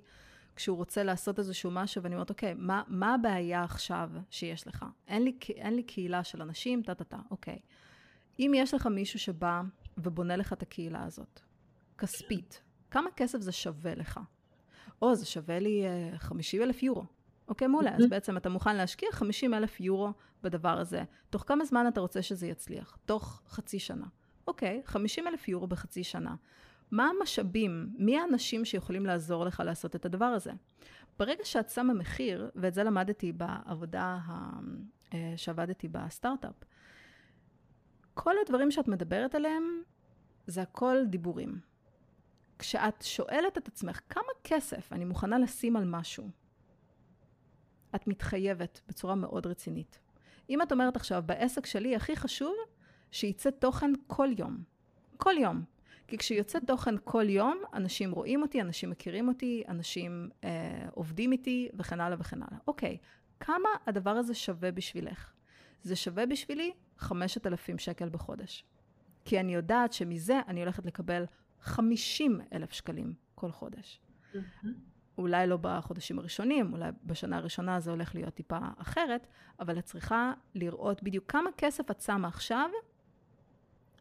[0.55, 4.85] כשהוא רוצה לעשות איזשהו משהו, ואני אומרת, אוקיי, מה, מה הבעיה עכשיו שיש לך?
[5.07, 7.59] אין לי, אין לי קהילה של אנשים, טה-טה-טה, אוקיי.
[8.39, 9.61] אם יש לך מישהו שבא
[9.97, 11.39] ובונה לך את הקהילה הזאת,
[11.97, 14.19] כספית, כמה כסף זה שווה לך?
[15.01, 15.83] או, זה שווה לי
[16.17, 17.03] 50 אה, אלף יורו.
[17.47, 17.95] אוקיי, מעולה.
[17.95, 20.11] אז בעצם אתה מוכן להשקיע 50 אלף יורו
[20.43, 21.03] בדבר הזה.
[21.29, 22.97] תוך כמה זמן אתה רוצה שזה יצליח?
[23.05, 24.05] תוך חצי שנה.
[24.47, 26.35] אוקיי, 50 אלף יורו בחצי שנה.
[26.91, 27.89] מה המשאבים?
[27.97, 30.51] מי האנשים שיכולים לעזור לך לעשות את הדבר הזה?
[31.19, 34.19] ברגע שאת שמה מחיר, ואת זה למדתי בעבודה
[35.13, 36.63] אה, שעבדתי בסטארט-אפ,
[38.13, 39.63] כל הדברים שאת מדברת עליהם,
[40.47, 41.59] זה הכל דיבורים.
[42.59, 46.29] כשאת שואלת את עצמך, כמה כסף אני מוכנה לשים על משהו,
[47.95, 49.99] את מתחייבת בצורה מאוד רצינית.
[50.49, 52.55] אם את אומרת עכשיו, בעסק שלי הכי חשוב
[53.11, 54.63] שייצא תוכן כל יום.
[55.17, 55.63] כל יום.
[56.07, 61.69] כי כשיוצא תוכן כל יום, אנשים רואים אותי, אנשים מכירים אותי, אנשים אה, עובדים איתי,
[61.77, 62.57] וכן הלאה וכן הלאה.
[62.67, 62.97] אוקיי,
[63.39, 65.33] כמה הדבר הזה שווה בשבילך?
[65.83, 68.65] זה שווה בשבילי 5,000 שקל בחודש.
[69.25, 71.25] כי אני יודעת שמזה אני הולכת לקבל
[71.61, 74.01] 50 אלף שקלים כל חודש.
[74.33, 74.67] Mm-hmm.
[75.17, 79.27] אולי לא בחודשים הראשונים, אולי בשנה הראשונה זה הולך להיות טיפה אחרת,
[79.59, 82.69] אבל את צריכה לראות בדיוק כמה כסף את שמה עכשיו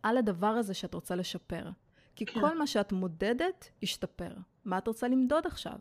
[0.02, 1.70] על הדבר הזה שאת רוצה לשפר.
[2.16, 2.40] כי כן.
[2.40, 4.32] כל מה שאת מודדת, ישתפר.
[4.64, 5.78] מה את רוצה למדוד עכשיו?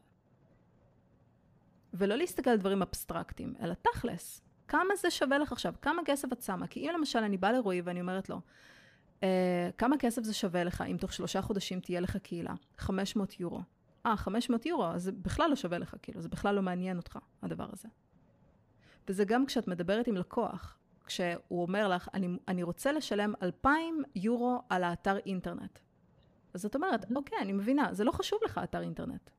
[1.93, 4.41] ולא להסתכל על דברים אבסטרקטיים, אלא תכלס.
[4.67, 5.73] כמה זה שווה לך עכשיו?
[5.81, 6.67] כמה כסף את שמה?
[6.67, 8.41] כי אם למשל אני באה לרועי ואני אומרת לו,
[9.77, 12.53] כמה כסף זה שווה לך אם תוך שלושה חודשים תהיה לך קהילה?
[12.77, 13.61] 500 יורו.
[14.05, 17.19] אה, 500 יורו, אז זה בכלל לא שווה לך, כאילו, זה בכלל לא מעניין אותך,
[17.41, 17.87] הדבר הזה.
[19.07, 24.61] וזה גם כשאת מדברת עם לקוח, כשהוא אומר לך, אני, אני רוצה לשלם 2,000 יורו
[24.69, 25.79] על האתר אינטרנט.
[26.53, 27.15] אז את אומרת, mm-hmm.
[27.15, 29.29] אוקיי, אני מבינה, זה לא חשוב לך אתר אינטרנט.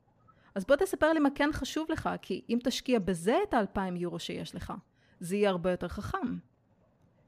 [0.55, 4.19] אז בוא תספר לי מה כן חשוב לך, כי אם תשקיע בזה את ה-2,000 יורו
[4.19, 4.73] שיש לך,
[5.21, 6.37] זה יהיה הרבה יותר חכם.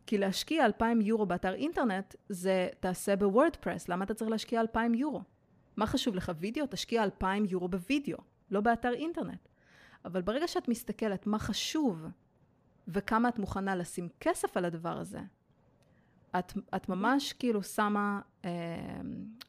[0.08, 5.22] כי להשקיע 2,000 יורו באתר אינטרנט, זה תעשה בוורדפרס, למה אתה צריך להשקיע 2,000 יורו?
[5.76, 6.66] מה חשוב לך, וידאו?
[6.70, 8.18] תשקיע 2,000 יורו בווידאו,
[8.50, 9.48] לא באתר אינטרנט.
[10.04, 12.06] אבל ברגע שאת מסתכלת מה חשוב
[12.88, 15.20] וכמה את מוכנה לשים כסף על הדבר הזה,
[16.38, 18.50] את, את ממש כאילו שמה, אה,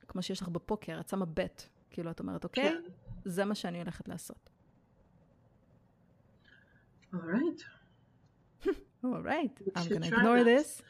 [0.07, 1.63] כמו שיש לך בפוקר, את שמה בט.
[1.89, 2.81] כאילו, את אומרת, אוקיי, כן.
[3.25, 4.49] זה מה שאני הולכת לעשות.
[7.13, 7.61] אורייט.
[9.03, 10.81] אורייט, I'm gonna ignore this.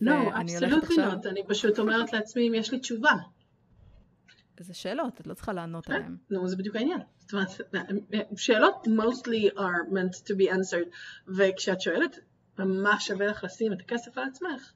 [0.00, 3.12] לא, אבסולוטלי לא, אני פשוט אומרת לעצמי אם יש לי תשובה.
[4.58, 6.16] איזה שאלות, את לא צריכה לענות כן, עליהן.
[6.30, 7.00] נו, זה בדיוק העניין.
[7.18, 7.48] זאת אומרת,
[8.36, 10.88] שאלות mostly are meant to be answered,
[11.36, 12.18] וכשאת שואלת
[12.58, 14.72] מה שווה לך לשים את הכסף על עצמך,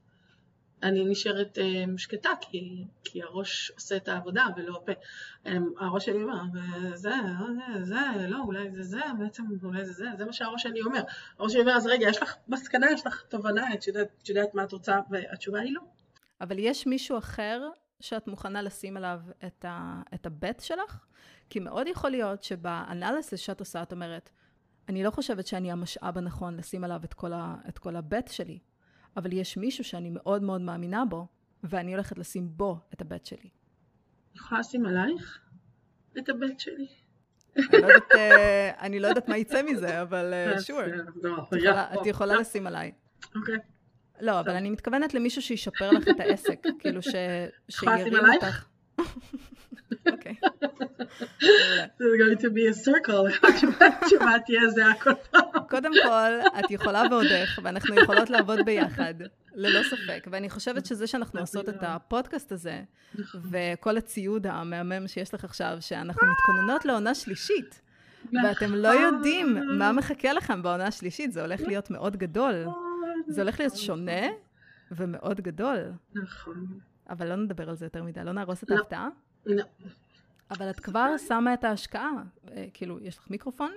[0.83, 4.93] אני נשארת um, שקטה כי, כי הראש עושה את העבודה ולא הפה.
[5.45, 7.11] Um, הראש שלי אומר, וזה,
[7.83, 11.03] זה, זה, לא, אולי זה זה, בעצם אולי זה זה, זה מה שהראש שלי אומר.
[11.39, 14.55] הראש שלי אומר, אז רגע, יש לך מסקנה, יש לך תובנה, את יודעת, את יודעת
[14.55, 15.81] מה את רוצה, והתשובה היא לא.
[16.41, 17.69] אבל יש מישהו אחר
[18.01, 21.05] שאת מוכנה לשים עליו את, ה, את הבט שלך?
[21.51, 24.31] כי מאוד יכול להיות שבאנליסיס שאת עושה, את אומרת,
[24.89, 28.59] אני לא חושבת שאני המשאב הנכון לשים עליו את כל, ה, את כל הבט שלי,
[29.17, 31.27] אבל יש מישהו שאני מאוד מאוד מאמינה בו,
[31.65, 33.49] ואני הולכת לשים בו את הבט שלי.
[34.35, 35.41] יכולה לשים עלייך
[36.19, 36.87] את הבט שלי?
[37.57, 40.81] אני לא יודעת, אה, אני לא יודעת מה יצא מזה, אבל שור.
[41.67, 42.93] אה, את יכולה לשים עליי.
[43.37, 43.57] אוקיי.
[44.21, 47.01] לא, אבל אני מתכוונת למישהו שישפר לך את העסק, כאילו.
[47.03, 48.72] שירים אותך.
[50.13, 50.35] אוקיי.
[51.99, 53.47] There's going to be a circle,
[53.87, 55.11] התשובה תהיה זה הכל.
[55.69, 59.15] קודם כל, את יכולה ועוד איך, ואנחנו יכולות לעבוד ביחד,
[59.55, 60.27] ללא ספק.
[60.31, 62.83] ואני חושבת שזה שאנחנו עושות את הפודקאסט הזה,
[63.51, 67.81] וכל הציוד המהמם שיש לך עכשיו, שאנחנו מתכוננות לעונה שלישית.
[68.45, 72.65] ואתם לא יודעים מה מחכה לכם בעונה השלישית, זה הולך להיות מאוד גדול.
[73.29, 74.23] זה הולך להיות שונה
[74.91, 75.79] ומאוד גדול.
[76.15, 76.67] נכון.
[77.13, 78.77] אבל לא נדבר על זה יותר מדי, לא נהרוס את לא.
[78.77, 79.09] ההפתעה.
[79.47, 79.65] לא.
[80.51, 82.23] אבל את כבר שמה את ההשקעה.
[82.51, 83.73] אה, כאילו, יש לך מיקרופון,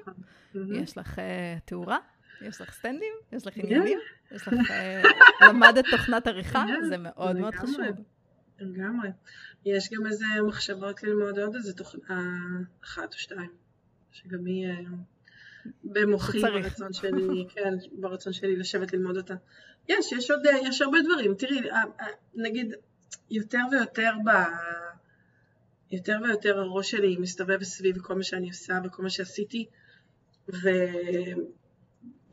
[0.74, 1.98] יש לך אה, תאורה,
[2.42, 4.00] יש לך סטנדים, יש לך עניינים,
[4.32, 4.72] יש לך...
[4.72, 5.02] אה,
[5.42, 7.86] למדת תוכנת עריכה, זה מאוד מאוד חשוב.
[8.60, 9.10] לגמרי.
[9.66, 12.38] יש גם איזה מחשבות ללמוד עוד איזה תוכנה
[12.84, 13.52] אחת או שתיים,
[14.12, 14.68] שגם היא
[15.84, 19.36] במוחי, ברצון שלי, כן, ברצון שלי לשבת ללמוד אותה.
[19.90, 21.36] יש, יש עוד, יש הרבה דברים.
[21.36, 21.62] תראי,
[22.36, 22.74] נגיד,
[23.30, 24.30] יותר ויותר ב...
[25.92, 29.66] יותר ויותר הראש שלי מסתובב סביב כל מה שאני עושה וכל מה שעשיתי,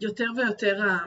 [0.01, 1.05] ויותר ויותר ה...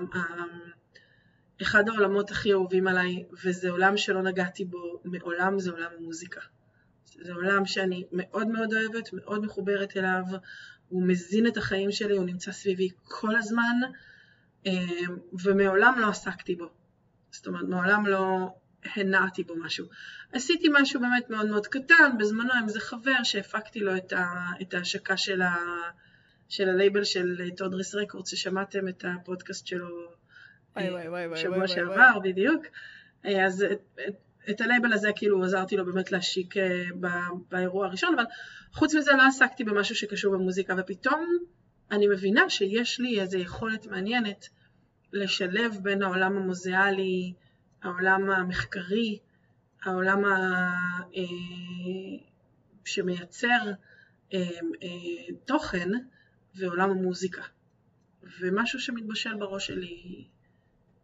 [1.62, 6.42] אחד העולמות הכי אהובים עליי, וזה עולם שלא נגעתי בו מעולם, זה עולם המוזיקה.
[7.22, 10.24] זה עולם שאני מאוד מאוד אוהבת, מאוד מחוברת אליו,
[10.90, 13.76] הוא מזין את החיים שלי, הוא נמצא סביבי כל הזמן,
[14.68, 14.72] אה,
[15.44, 16.70] ומעולם לא עסקתי בו.
[17.32, 18.50] זאת אומרת, מעולם לא
[18.96, 19.86] הנעתי בו משהו.
[20.34, 24.26] עשיתי משהו באמת מאוד מאוד קטן, בזמנו עם איזה חבר שהפקתי לו את, ה,
[24.62, 25.56] את ההשקה של, ה,
[26.50, 29.88] של הלייבל של טודריס רקורד, ששמעתם את הפודקאסט שלו
[30.76, 32.66] וואי, וואי, וואי, שבוע שעבר בדיוק.
[33.26, 33.66] אה, אז
[34.50, 36.84] את הלייבל הזה כאילו עזרתי לו באמת להשיק אה,
[37.50, 38.24] באירוע הראשון, אבל
[38.74, 41.38] חוץ מזה לא עסקתי במשהו שקשור במוזיקה, ופתאום
[41.92, 44.50] אני מבינה שיש לי איזו יכולת מעניינת
[45.14, 47.34] לשלב בין העולם המוזיאלי,
[47.86, 49.20] העולם המחקרי,
[49.84, 50.36] העולם ה...
[51.16, 51.22] אה,
[52.86, 53.72] שמייצר
[54.34, 54.40] אה,
[55.46, 55.90] תוכן
[56.56, 57.42] ועולם המוזיקה.
[58.40, 60.26] ומשהו שמתבשל בראש שלי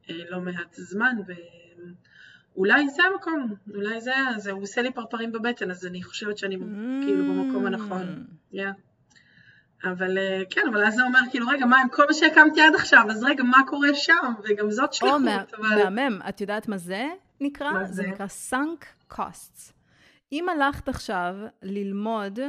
[0.09, 1.33] לא מעט זמן, ו...
[2.55, 6.55] אולי זה המקום, אולי זה, זה הוא עושה לי פרפרים בבטן, אז אני חושבת שאני
[6.55, 6.59] mm.
[7.05, 8.25] כאילו במקום הנכון.
[8.53, 8.57] Yeah.
[9.83, 12.75] אבל אה, כן, אבל אז זה אומר כאילו, רגע, מה עם כל מה שהקמתי עד
[12.75, 14.33] עכשיו, אז רגע, מה קורה שם?
[14.43, 15.89] וגם זאת שליחות, או, אבל...
[15.89, 17.09] מהמם, את יודעת מה זה
[17.41, 17.71] נקרא?
[17.71, 17.93] מה זה?
[17.93, 19.71] זה נקרא sunk costs.
[20.31, 22.39] אם הלכת עכשיו ללמוד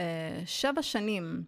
[0.00, 1.42] אה, שבע שנים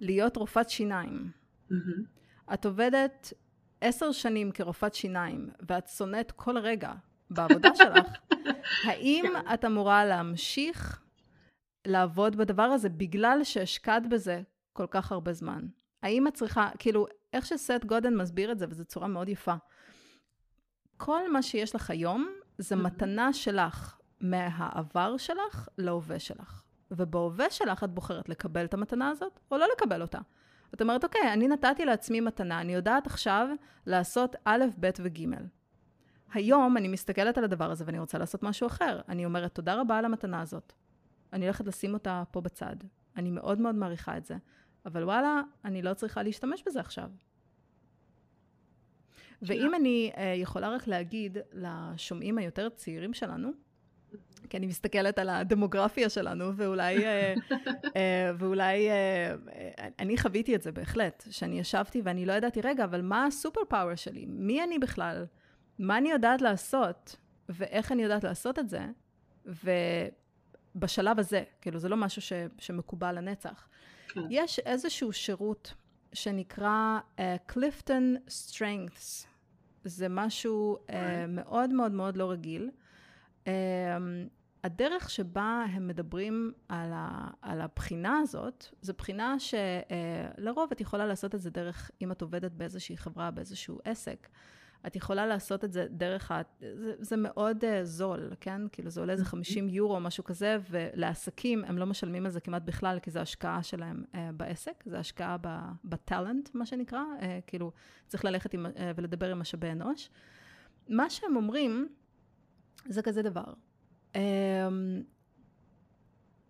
[0.00, 1.30] להיות רופאת שיניים,
[1.70, 2.54] mm-hmm.
[2.54, 3.32] את עובדת
[3.80, 6.92] עשר שנים כרופאת שיניים, ואת שונאת כל רגע
[7.30, 8.06] בעבודה שלך,
[8.86, 9.54] האם כן.
[9.54, 11.02] את אמורה להמשיך
[11.86, 14.42] לעבוד בדבר הזה בגלל שהשקעת בזה
[14.78, 15.66] כל כך הרבה זמן?
[16.02, 19.54] האם את צריכה, כאילו, איך שסט גודן מסביר את זה, וזו צורה מאוד יפה,
[20.96, 26.62] כל מה שיש לך היום זה מתנה שלך מהעבר שלך להווה שלך.
[26.90, 30.18] ובהווה שלך את בוחרת לקבל את המתנה הזאת, או לא לקבל אותה.
[30.74, 33.48] את אומרת, אוקיי, אני נתתי לעצמי מתנה, אני יודעת עכשיו
[33.86, 35.24] לעשות א', ב' וג'.
[36.32, 39.00] היום אני מסתכלת על הדבר הזה ואני רוצה לעשות משהו אחר.
[39.08, 40.72] אני אומרת, תודה רבה על המתנה הזאת.
[41.32, 42.76] אני הולכת לשים אותה פה בצד.
[43.16, 44.36] אני מאוד מאוד מעריכה את זה.
[44.86, 47.10] אבל וואלה, אני לא צריכה להשתמש בזה עכשיו.
[49.42, 53.52] ואם אני uh, יכולה רק להגיד לשומעים היותר צעירים שלנו,
[54.50, 57.34] כי אני מסתכלת על הדמוגרפיה שלנו, ואולי, אה,
[57.96, 59.34] אה, ואולי אה,
[59.98, 63.94] אני חוויתי את זה בהחלט, שאני ישבתי ואני לא ידעתי, רגע, אבל מה הסופר פאוור
[63.94, 64.26] שלי?
[64.28, 65.26] מי אני בכלל?
[65.78, 67.16] מה אני יודעת לעשות?
[67.48, 68.86] ואיך אני יודעת לעשות את זה?
[70.74, 73.68] ובשלב הזה, כאילו, זה לא משהו ש, שמקובע לנצח.
[74.08, 74.20] כן.
[74.30, 75.74] יש איזשהו שירות
[76.12, 76.98] שנקרא
[77.46, 79.26] Clifton אה, Strengths.
[79.84, 80.92] זה משהו אה,
[81.28, 82.70] מאוד מאוד מאוד לא רגיל.
[83.44, 83.48] אממ,
[84.64, 91.34] הדרך שבה הם מדברים על, ה, על הבחינה הזאת, זו בחינה שלרוב את יכולה לעשות
[91.34, 94.28] את זה דרך, אם את עובדת באיזושהי חברה, באיזשהו עסק,
[94.86, 98.62] את יכולה לעשות את זה דרך, ה, זה, זה מאוד uh, זול, כן?
[98.72, 99.76] כאילו זה עולה איזה 50 אוקיי.
[99.76, 103.62] יורו או משהו כזה, ולעסקים הם לא משלמים על זה כמעט בכלל, כי זו השקעה
[103.62, 105.36] שלהם uh, בעסק, זו השקעה
[105.84, 107.72] בטאלנט, מה שנקרא, uh, כאילו
[108.06, 110.10] צריך ללכת עם, uh, ולדבר עם משאבי אנוש.
[110.88, 111.88] מה שהם אומרים,
[112.88, 113.52] זה כזה דבר.
[114.12, 114.18] Um,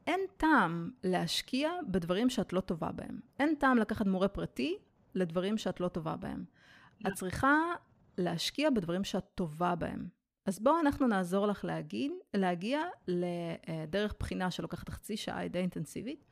[0.06, 3.20] אין טעם להשקיע בדברים שאת לא טובה בהם.
[3.38, 4.78] אין טעם לקחת מורה פרטי
[5.14, 6.44] לדברים שאת לא טובה בהם.
[7.06, 7.54] את צריכה
[8.18, 10.08] להשקיע בדברים שאת טובה בהם.
[10.46, 16.24] אז בואו אנחנו נעזור לך להגיד, להגיע לדרך בחינה שלוקחת חצי שעה, די אינטנסיבית.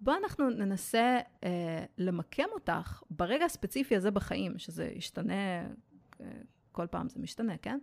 [0.00, 5.66] בואו אנחנו ננסה אה, למקם אותך ברגע הספציפי הזה בחיים, שזה ישתנה,
[6.20, 6.26] אה,
[6.72, 7.78] כל פעם זה משתנה, כן?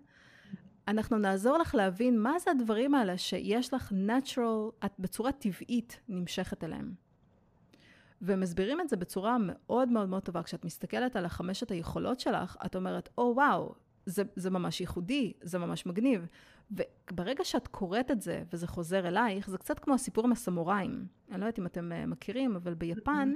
[0.88, 6.64] אנחנו נעזור לך להבין מה זה הדברים האלה שיש לך natural, את בצורה טבעית נמשכת
[6.64, 7.05] אליהם.
[8.26, 10.44] ומסבירים את זה בצורה מאוד מאוד מאוד טובה.
[10.44, 13.74] כשאת מסתכלת על החמשת היכולות שלך, את אומרת, או oh, וואו,
[14.06, 16.28] זה, זה ממש ייחודי, זה ממש מגניב.
[16.72, 21.08] וברגע שאת קוראת את זה וזה חוזר אלייך, זה קצת כמו הסיפור עם הסמוראים.
[21.32, 23.34] אני לא יודעת אם אתם אה, מכירים, אבל ביפן,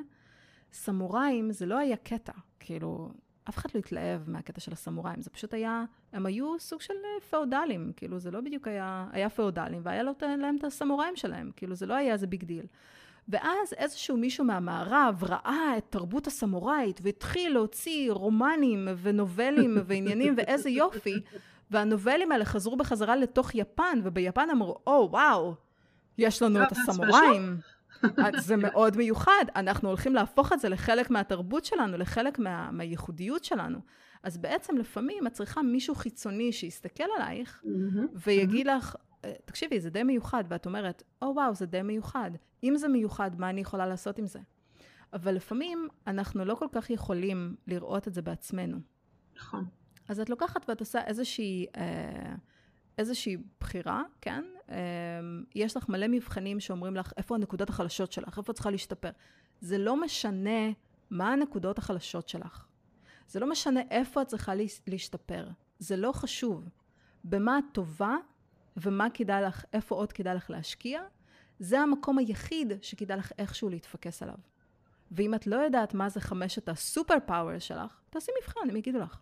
[0.73, 2.33] סמוראים זה לא היה קטע.
[2.59, 3.11] כאילו,
[3.49, 7.21] אף אחד לא התלהב מהקטע של הסמוראים, זה פשוט היה, הם היו סוג של אה,
[7.29, 11.85] פאודלים, כאילו זה לא בדיוק היה, היה פאודלים, והיה להם את הסמוראים שלהם, כאילו זה
[11.85, 12.65] לא היה איזה big deal.
[13.30, 21.21] ואז איזשהו מישהו מהמערב ראה את תרבות הסמוראית והתחיל להוציא רומנים ונובלים ועניינים ואיזה יופי,
[21.71, 25.55] והנובלים האלה חזרו בחזרה לתוך יפן, וביפן אמרו, או oh, וואו,
[26.17, 27.57] יש לנו את הסמוראים.
[28.38, 33.80] זה מאוד מיוחד, אנחנו הולכים להפוך את זה לחלק מהתרבות שלנו, לחלק מה, מהייחודיות שלנו.
[34.23, 37.63] אז בעצם לפעמים את צריכה מישהו חיצוני שיסתכל עלייך
[38.13, 39.09] ויגיד לך, אה,
[39.45, 42.32] תקשיבי, זה די מיוחד, ואת אומרת, או oh, וואו, זה די מיוחד.
[42.63, 44.39] אם זה מיוחד, מה אני יכולה לעשות עם זה?
[45.13, 48.78] אבל לפעמים אנחנו לא כל כך יכולים לראות את זה בעצמנו.
[49.36, 49.65] נכון.
[50.09, 52.36] אז את לוקחת ואת עושה איזושהי, אה,
[52.97, 54.43] איזושהי בחירה, כן?
[54.70, 54.78] אה,
[55.55, 59.09] יש לך מלא מבחנים שאומרים לך איפה הנקודות החלשות שלך, איפה את צריכה להשתפר.
[59.61, 60.72] זה לא משנה
[61.09, 62.65] מה הנקודות החלשות שלך.
[63.28, 64.53] זה לא משנה איפה את צריכה
[64.88, 65.47] להשתפר.
[65.80, 66.70] זה לא חשוב.
[67.24, 68.15] במה את טובה
[68.82, 71.01] ומה כדאי לך, איפה עוד כדאי לך להשקיע,
[71.59, 74.36] זה המקום היחיד שכדאי לך איכשהו להתפקס עליו.
[75.11, 79.19] ואם את לא יודעת מה זה חמשת הסופר פאוור שלך, תעשי מבחן, הם יגידו לך.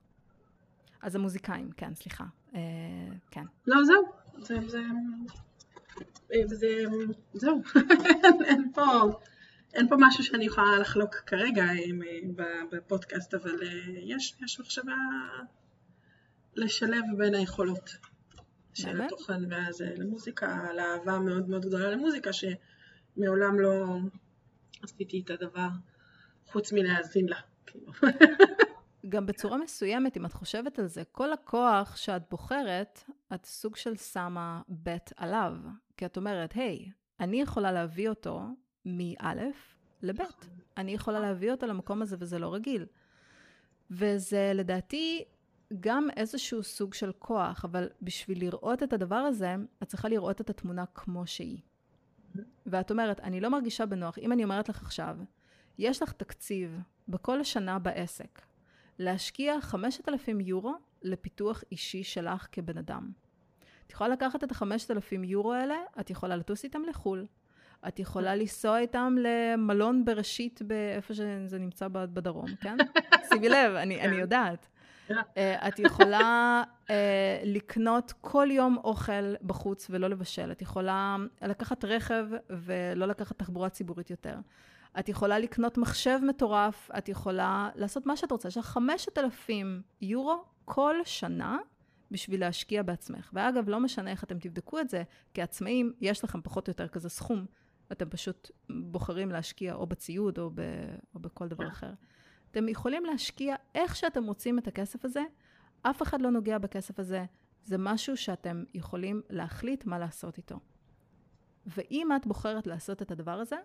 [1.02, 2.26] אז המוזיקאים, כן, סליחה.
[2.56, 2.60] אה,
[3.32, 3.44] כן.
[3.68, 4.04] לא, זהו.
[4.38, 4.82] זה, זה,
[6.46, 6.84] זה,
[7.34, 7.62] זהו.
[8.50, 8.84] אין פה...
[9.74, 12.02] אין פה משהו שאני יכולה לחלוק כרגע עם,
[12.72, 14.96] בפודקאסט, אבל אה, יש, יש מחשבה
[16.56, 17.90] לשלב בין היכולות.
[18.82, 23.98] של התוכן ואז למוזיקה, על אהבה מאוד מאוד גדולה למוזיקה שמעולם לא
[24.84, 25.68] עשיתי את הדבר
[26.46, 27.40] חוץ מלהאזין לה.
[27.66, 27.92] כאילו.
[29.10, 33.04] גם בצורה מסוימת, אם את חושבת על זה, כל הכוח שאת בוחרת,
[33.34, 35.54] את סוג של שמה בט עליו,
[35.98, 38.42] כי את אומרת, היי, hey, אני יכולה להביא אותו
[38.86, 40.50] מאלף לבית.
[40.78, 42.86] אני יכולה להביא אותו למקום הזה וזה לא רגיל.
[43.92, 45.24] וזה לדעתי
[45.80, 50.50] גם איזשהו סוג של כוח, אבל בשביל לראות את הדבר הזה, את צריכה לראות את
[50.50, 51.60] התמונה כמו שהיא.
[52.66, 54.18] ואת אומרת, אני לא מרגישה בנוח.
[54.20, 55.18] אם אני אומרת לך עכשיו,
[55.78, 58.42] יש לך תקציב בכל שנה בעסק
[59.00, 63.12] להשקיע 5,000 יורו לפיתוח אישי שלך כבן אדם.
[63.86, 67.26] את יכולה לקחת את ה-5,000 יורו האלה, את יכולה לטוס איתם לחו"ל,
[67.88, 72.78] את יכולה לנסוע איתם למלון בראשית, באיפה שזה נמצא בדרום, כן?
[73.30, 74.20] שימי לב, אני, אני כן.
[74.20, 74.68] יודעת.
[75.10, 76.92] Uh, את יכולה uh,
[77.44, 80.52] לקנות כל יום אוכל בחוץ ולא לבשל.
[80.52, 84.36] את יכולה לקחת רכב ולא לקחת תחבורה ציבורית יותר.
[85.00, 88.48] את יכולה לקנות מחשב מטורף, את יכולה לעשות מה שאת רוצה.
[88.48, 91.58] יש לך 5,000 יורו כל שנה
[92.12, 93.30] בשביל להשקיע בעצמך.
[93.34, 95.04] ואגב, לא משנה איך אתם תבדקו את זה,
[95.34, 97.46] כעצמאים, יש לכם פחות או יותר כזה סכום.
[97.92, 100.62] אתם פשוט בוחרים להשקיע או בציוד או, ב,
[101.16, 101.92] או בכל דבר אחר.
[102.52, 105.24] אתם יכולים להשקיע איך שאתם רוצים את הכסף הזה,
[105.82, 107.26] אף אחד לא נוגע בכסף הזה,
[107.64, 110.60] זה משהו שאתם יכולים להחליט מה לעשות איתו.
[111.66, 113.56] ואם את בוחרת לעשות את הדבר הזה,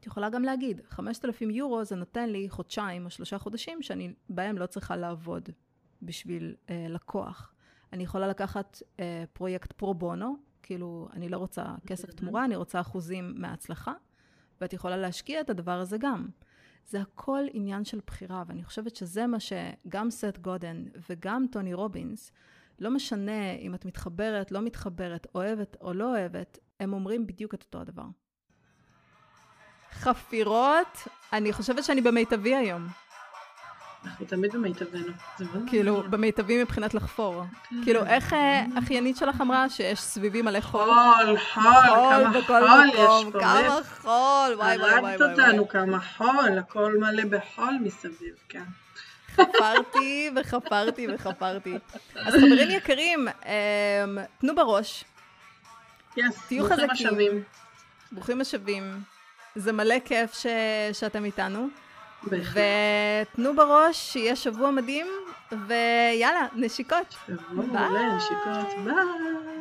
[0.00, 4.58] את יכולה גם להגיד, 5,000 יורו זה נותן לי חודשיים או שלושה חודשים שאני בהם
[4.58, 5.48] לא צריכה לעבוד
[6.02, 7.52] בשביל אה, לקוח.
[7.92, 12.80] אני יכולה לקחת אה, פרויקט פרו בונו, כאילו, אני לא רוצה כסף תמורה, אני רוצה
[12.80, 13.92] אחוזים מההצלחה,
[14.60, 16.28] ואת יכולה להשקיע את הדבר הזה גם.
[16.86, 22.32] זה הכל עניין של בחירה, ואני חושבת שזה מה שגם סט גודן וגם טוני רובינס,
[22.78, 27.62] לא משנה אם את מתחברת, לא מתחברת, אוהבת או לא אוהבת, הם אומרים בדיוק את
[27.62, 28.06] אותו הדבר.
[29.92, 30.98] חפירות,
[31.32, 32.88] אני חושבת שאני במיטבי היום.
[34.06, 35.12] אנחנו תמיד במיטבנו.
[35.66, 37.42] כאילו, במיטבי מבחינת לחפור.
[37.70, 37.76] כן.
[37.84, 40.84] כאילו, איך אה, אחיינית שלך אמרה שיש סביבי מלא חול?
[40.84, 41.62] חול, חול,
[42.10, 43.40] כמה חול יש פה.
[43.40, 45.12] כמה חול, וואי וואי וואי.
[45.12, 48.62] הרגת אותנו, כמה חול, הכל מלא בחול מסביב, כן.
[49.34, 51.78] חפרתי וחפרתי וחפרתי.
[52.14, 55.04] אז חברים יקרים, אמ, תנו בראש.
[56.50, 57.42] ברוכים השבים.
[58.12, 59.00] ברוכים השבים.
[59.54, 60.42] זה מלא כיף
[60.92, 61.68] שאתם איתנו.
[62.24, 65.06] ותנו בראש, שיהיה שבוע מדהים,
[65.52, 67.16] ויאללה, נשיקות.
[67.26, 69.55] שבוע מעולה, נשיקות, ביי.